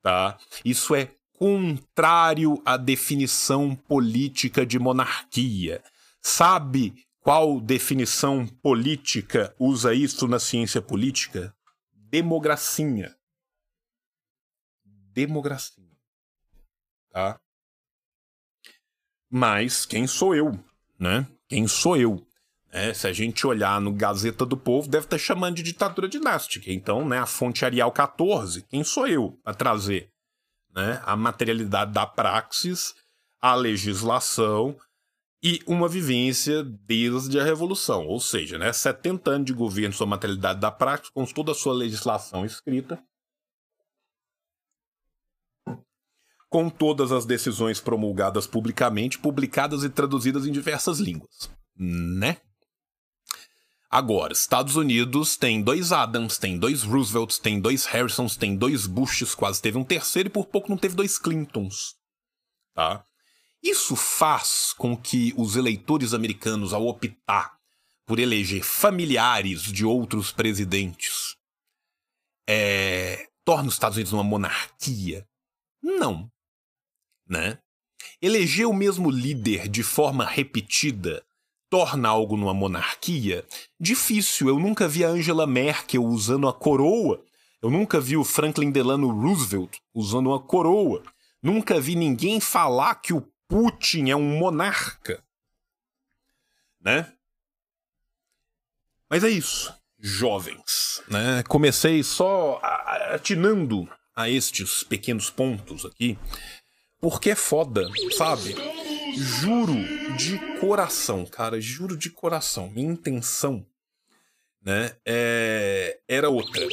tá? 0.00 0.38
Isso 0.64 0.94
é 0.94 1.10
contrário 1.36 2.62
à 2.64 2.76
definição 2.76 3.74
política 3.74 4.64
de 4.64 4.78
monarquia. 4.78 5.82
Sabe 6.22 6.94
qual 7.18 7.60
definição 7.60 8.46
política 8.46 9.52
usa 9.58 9.92
isso 9.92 10.28
na 10.28 10.38
ciência 10.38 10.80
política? 10.80 11.52
Democracia. 11.92 13.16
Democracia. 15.14 15.84
Tá? 17.10 17.38
Mas 19.30 19.86
quem 19.86 20.06
sou 20.06 20.34
eu, 20.34 20.52
né? 20.98 21.26
Quem 21.48 21.66
sou 21.68 21.96
eu? 21.96 22.26
É, 22.70 22.92
se 22.92 23.06
a 23.06 23.12
gente 23.12 23.46
olhar 23.46 23.80
no 23.80 23.92
Gazeta 23.92 24.44
do 24.44 24.56
Povo, 24.56 24.88
deve 24.88 25.06
estar 25.06 25.18
chamando 25.18 25.54
de 25.54 25.62
ditadura 25.62 26.08
dinástica. 26.08 26.72
Então, 26.72 27.06
né, 27.06 27.18
a 27.18 27.26
fonte 27.26 27.64
Arial 27.64 27.92
14, 27.92 28.62
quem 28.62 28.82
sou 28.82 29.06
eu 29.06 29.38
a 29.44 29.54
trazer 29.54 30.10
né, 30.74 31.00
a 31.04 31.14
materialidade 31.14 31.92
da 31.92 32.04
praxis, 32.04 32.92
a 33.40 33.54
legislação 33.54 34.76
e 35.40 35.60
uma 35.68 35.88
vivência 35.88 36.64
desde 36.64 37.38
a 37.38 37.44
Revolução. 37.44 38.08
Ou 38.08 38.18
seja, 38.18 38.58
né, 38.58 38.72
70 38.72 39.30
anos 39.30 39.46
de 39.46 39.52
governo 39.52 39.94
sobre 39.94 40.14
a 40.14 40.16
materialidade 40.16 40.58
da 40.58 40.72
praxis, 40.72 41.10
com 41.10 41.24
toda 41.24 41.52
a 41.52 41.54
sua 41.54 41.74
legislação 41.74 42.44
escrita, 42.44 43.00
com 46.54 46.70
todas 46.70 47.10
as 47.10 47.26
decisões 47.26 47.80
promulgadas 47.80 48.46
publicamente, 48.46 49.18
publicadas 49.18 49.82
e 49.82 49.90
traduzidas 49.90 50.46
em 50.46 50.52
diversas 50.52 51.00
línguas. 51.00 51.50
Né? 51.76 52.36
Agora, 53.90 54.32
Estados 54.32 54.76
Unidos 54.76 55.36
tem 55.36 55.60
dois 55.60 55.90
Adams, 55.90 56.38
tem 56.38 56.56
dois 56.56 56.84
Roosevelts, 56.84 57.40
tem 57.40 57.60
dois 57.60 57.86
Harrisons, 57.86 58.36
tem 58.36 58.56
dois 58.56 58.86
Bushes, 58.86 59.34
quase 59.34 59.60
teve 59.60 59.76
um 59.76 59.82
terceiro 59.82 60.28
e 60.28 60.30
por 60.30 60.46
pouco 60.46 60.70
não 60.70 60.76
teve 60.76 60.94
dois 60.94 61.18
Clintons. 61.18 61.96
Tá? 62.72 63.04
Isso 63.60 63.96
faz 63.96 64.72
com 64.78 64.96
que 64.96 65.34
os 65.36 65.56
eleitores 65.56 66.14
americanos, 66.14 66.72
ao 66.72 66.86
optar 66.86 67.58
por 68.06 68.20
eleger 68.20 68.62
familiares 68.62 69.62
de 69.62 69.84
outros 69.84 70.30
presidentes, 70.30 71.34
é, 72.48 73.26
torne 73.44 73.66
os 73.66 73.74
Estados 73.74 73.96
Unidos 73.96 74.12
uma 74.12 74.22
monarquia? 74.22 75.26
Não. 75.82 76.32
Né? 77.34 77.58
Eleger 78.22 78.68
o 78.68 78.72
mesmo 78.72 79.10
líder 79.10 79.68
de 79.68 79.82
forma 79.82 80.24
repetida 80.24 81.24
torna 81.68 82.08
algo 82.08 82.36
numa 82.36 82.54
monarquia? 82.54 83.44
Difícil. 83.80 84.48
Eu 84.48 84.60
nunca 84.60 84.86
vi 84.86 85.04
a 85.04 85.08
Angela 85.08 85.44
Merkel 85.44 86.04
usando 86.04 86.46
a 86.46 86.52
coroa. 86.52 87.24
Eu 87.60 87.70
nunca 87.70 88.00
vi 88.00 88.16
o 88.16 88.22
Franklin 88.22 88.70
Delano 88.70 89.10
Roosevelt 89.10 89.78
usando 89.92 90.28
uma 90.28 90.38
coroa. 90.38 91.02
Nunca 91.42 91.80
vi 91.80 91.96
ninguém 91.96 92.38
falar 92.38 92.94
que 92.96 93.12
o 93.12 93.28
Putin 93.48 94.10
é 94.10 94.16
um 94.16 94.38
monarca. 94.38 95.20
Né? 96.80 97.12
Mas 99.10 99.24
é 99.24 99.28
isso, 99.28 99.74
jovens. 99.98 101.02
Né? 101.08 101.42
Comecei 101.48 102.04
só 102.04 102.60
atinando 102.62 103.88
a 104.14 104.28
estes 104.28 104.84
pequenos 104.84 105.30
pontos 105.30 105.84
aqui, 105.84 106.16
porque 107.04 107.28
é 107.28 107.34
foda, 107.34 107.86
sabe? 108.16 108.56
Juro 109.14 109.74
de 110.16 110.38
coração, 110.58 111.26
cara, 111.26 111.60
juro 111.60 111.98
de 111.98 112.08
coração. 112.08 112.70
Minha 112.70 112.92
intenção, 112.92 113.66
né, 114.64 114.96
é... 115.04 116.00
era 116.08 116.30
outra. 116.30 116.66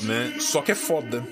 Né? 0.00 0.38
Só 0.38 0.62
que 0.62 0.70
é 0.70 0.76
foda, 0.76 1.26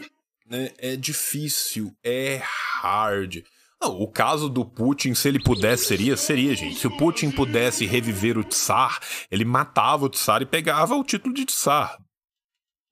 né? 0.45 0.73
É 0.77 0.97
difícil, 0.97 1.97
é 2.03 2.43
hard. 2.81 3.45
Não, 3.81 4.01
o 4.01 4.11
caso 4.11 4.49
do 4.49 4.65
Putin, 4.65 5.15
se 5.15 5.29
ele 5.29 5.41
pudesse, 5.41 5.85
seria, 5.85 6.17
seria, 6.17 6.53
gente. 6.57 6.81
Se 6.81 6.89
o 6.89 6.97
Putin 6.97 7.31
pudesse 7.31 7.87
reviver 7.87 8.37
o 8.37 8.43
Tsar, 8.43 8.99
ele 9.31 9.45
matava 9.45 10.07
o 10.07 10.11
Tsar 10.11 10.43
e 10.43 10.47
pegava 10.47 10.97
o 10.97 11.05
título 11.05 11.33
de 11.33 11.45
Tsar. 11.45 11.97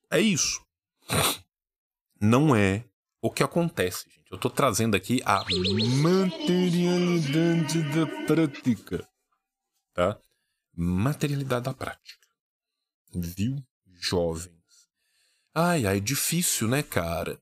É 0.09 0.21
isso. 0.21 0.65
Não 2.21 2.55
é 2.55 2.85
o 3.21 3.33
que 3.33 3.43
acontece, 3.43 4.05
gente. 4.09 4.24
Eu 4.35 4.39
tô 4.39 4.51
trazendo 4.51 4.97
aqui 4.97 5.23
a 5.25 5.45
materialidade 6.03 7.83
da 7.95 8.05
prática. 8.27 9.09
Tá? 9.95 10.19
Materialidade 10.77 11.67
da 11.67 11.73
prática. 11.73 12.27
Viu, 13.15 13.63
jovens? 14.01 14.51
Ai, 15.55 15.87
ai, 15.87 16.01
difícil, 16.01 16.67
né, 16.67 16.83
cara? 16.83 17.39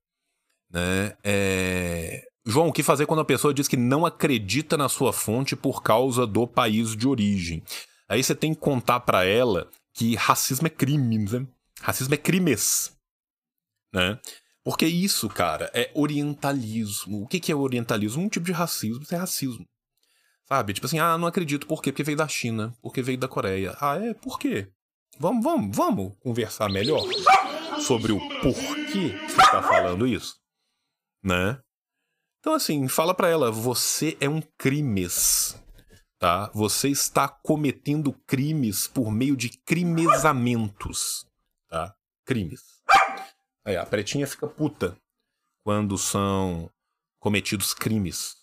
Né? 0.70 1.16
É... 1.24 2.28
João, 2.44 2.68
o 2.68 2.72
que 2.72 2.82
fazer 2.82 3.06
quando 3.06 3.20
a 3.20 3.24
pessoa 3.24 3.54
diz 3.54 3.66
que 3.66 3.78
não 3.78 4.04
acredita 4.04 4.76
na 4.76 4.90
sua 4.90 5.14
fonte 5.14 5.56
por 5.56 5.82
causa 5.82 6.26
do 6.26 6.46
país 6.46 6.94
de 6.94 7.08
origem? 7.08 7.62
Aí 8.06 8.22
você 8.22 8.34
tem 8.34 8.52
que 8.52 8.60
contar 8.60 9.00
para 9.00 9.24
ela 9.24 9.70
que 9.94 10.14
racismo 10.14 10.66
é 10.66 10.70
crime, 10.70 11.20
né? 11.20 11.46
Racismo 11.80 12.12
é 12.12 12.18
crimes, 12.18 12.94
né? 13.94 14.20
Porque 14.64 14.86
isso, 14.86 15.28
cara, 15.28 15.70
é 15.74 15.90
orientalismo. 15.94 17.22
O 17.22 17.26
que, 17.26 17.40
que 17.40 17.50
é 17.50 17.54
orientalismo? 17.54 18.22
Um 18.22 18.28
tipo 18.28 18.46
de 18.46 18.52
racismo, 18.52 19.02
isso 19.02 19.14
é 19.14 19.18
racismo. 19.18 19.66
Sabe? 20.48 20.72
Tipo 20.72 20.86
assim, 20.86 20.98
ah, 20.98 21.18
não 21.18 21.26
acredito. 21.26 21.66
Por 21.66 21.82
quê? 21.82 21.90
Porque 21.90 22.04
veio 22.04 22.16
da 22.16 22.28
China. 22.28 22.72
Porque 22.80 23.02
veio 23.02 23.18
da 23.18 23.26
Coreia. 23.26 23.76
Ah, 23.80 23.96
é? 23.96 24.14
Por 24.14 24.38
quê? 24.38 24.70
Vamos, 25.18 25.44
vamos, 25.44 25.76
vamos 25.76 26.16
conversar 26.20 26.68
melhor 26.70 27.02
sobre 27.80 28.12
o 28.12 28.18
porquê 28.40 29.18
você 29.28 29.36
tá 29.50 29.62
falando 29.62 30.06
isso, 30.06 30.36
né? 31.22 31.60
Então, 32.38 32.54
assim, 32.54 32.88
fala 32.88 33.14
pra 33.14 33.28
ela, 33.28 33.52
você 33.52 34.16
é 34.20 34.28
um 34.28 34.40
crimes, 34.58 35.56
tá? 36.18 36.50
Você 36.54 36.88
está 36.88 37.28
cometendo 37.28 38.12
crimes 38.26 38.88
por 38.88 39.12
meio 39.12 39.36
de 39.36 39.50
crimesamentos, 39.64 41.26
tá? 41.68 41.94
Crimes. 42.24 42.60
Aí, 43.64 43.76
a 43.76 43.86
pretinha 43.86 44.26
fica 44.26 44.46
puta 44.46 44.96
quando 45.64 45.96
são 45.96 46.68
cometidos 47.20 47.72
crimes. 47.72 48.34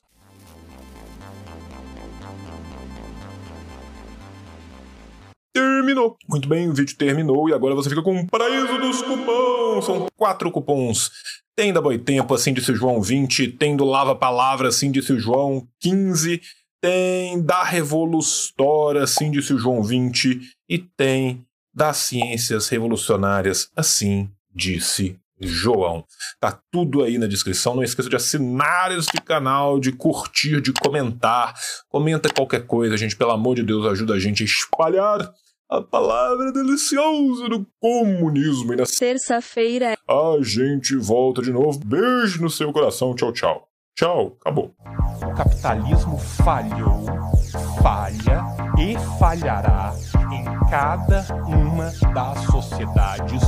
Terminou. 5.53 6.17
Muito 6.27 6.47
bem, 6.47 6.69
o 6.69 6.73
vídeo 6.73 6.95
terminou 6.95 7.49
e 7.49 7.53
agora 7.53 7.75
você 7.75 7.89
fica 7.89 8.01
com 8.01 8.21
o 8.21 8.27
paraíso 8.27 8.77
dos 8.77 9.01
cupons. 9.01 9.86
São 9.86 10.08
quatro 10.15 10.49
cupons. 10.51 11.12
Tem 11.58 11.73
da 11.73 11.82
Boitempo, 11.82 12.34
assim 12.34 12.53
disse 12.53 12.71
o 12.71 12.75
João 12.75 13.01
20. 13.01 13.49
Tem 13.53 13.75
do 13.75 13.84
Lava 13.84 14.15
Palavra, 14.15 14.69
assim 14.69 14.89
disse 14.89 15.12
o 15.12 15.19
João 15.19 15.67
15. 15.82 16.41
Tem 16.82 17.41
da 17.41 17.63
Revolustora, 17.63 19.03
assim 19.03 19.29
disse 19.29 19.53
o 19.53 19.60
João 19.60 19.84
20. 19.84 20.39
E 20.69 20.77
tem 20.77 21.45
das 21.73 21.97
Ciências 21.97 22.69
Revolucionárias, 22.69 23.69
assim 23.75 24.32
disse 24.53 25.19
João. 25.39 26.03
Tá 26.39 26.59
tudo 26.71 27.03
aí 27.03 27.17
na 27.17 27.27
descrição. 27.27 27.75
Não 27.75 27.83
esqueça 27.83 28.09
de 28.09 28.15
assinar 28.15 28.91
este 28.91 29.21
canal, 29.21 29.79
de 29.79 29.91
curtir, 29.91 30.62
de 30.62 30.73
comentar. 30.73 31.53
Comenta 31.88 32.29
qualquer 32.29 32.65
coisa, 32.65 32.97
gente. 32.97 33.15
Pelo 33.15 33.31
amor 33.31 33.55
de 33.55 33.63
Deus, 33.63 33.85
ajuda 33.85 34.15
a 34.15 34.19
gente 34.19 34.43
a 34.43 34.45
espalhar 34.45 35.31
a 35.69 35.81
palavra 35.81 36.51
deliciosa 36.51 37.47
do 37.47 37.65
comunismo. 37.79 38.73
E 38.73 38.75
na 38.75 38.83
Terça-feira 38.85 39.97
a 40.07 40.38
gente 40.41 40.95
volta 40.95 41.41
de 41.41 41.51
novo. 41.51 41.79
Beijo 41.79 42.41
no 42.41 42.49
seu 42.49 42.73
coração. 42.73 43.15
Tchau, 43.15 43.31
tchau. 43.31 43.65
Tchau. 43.95 44.38
Acabou. 44.41 44.73
O 45.21 45.35
capitalismo 45.35 46.17
falhou, 46.17 47.05
falha 47.81 48.43
e 48.79 48.95
falhará 49.19 49.93
em 50.31 50.69
cada 50.69 51.25
uma 51.45 51.91
das 52.13 52.45
sociedades 52.45 53.43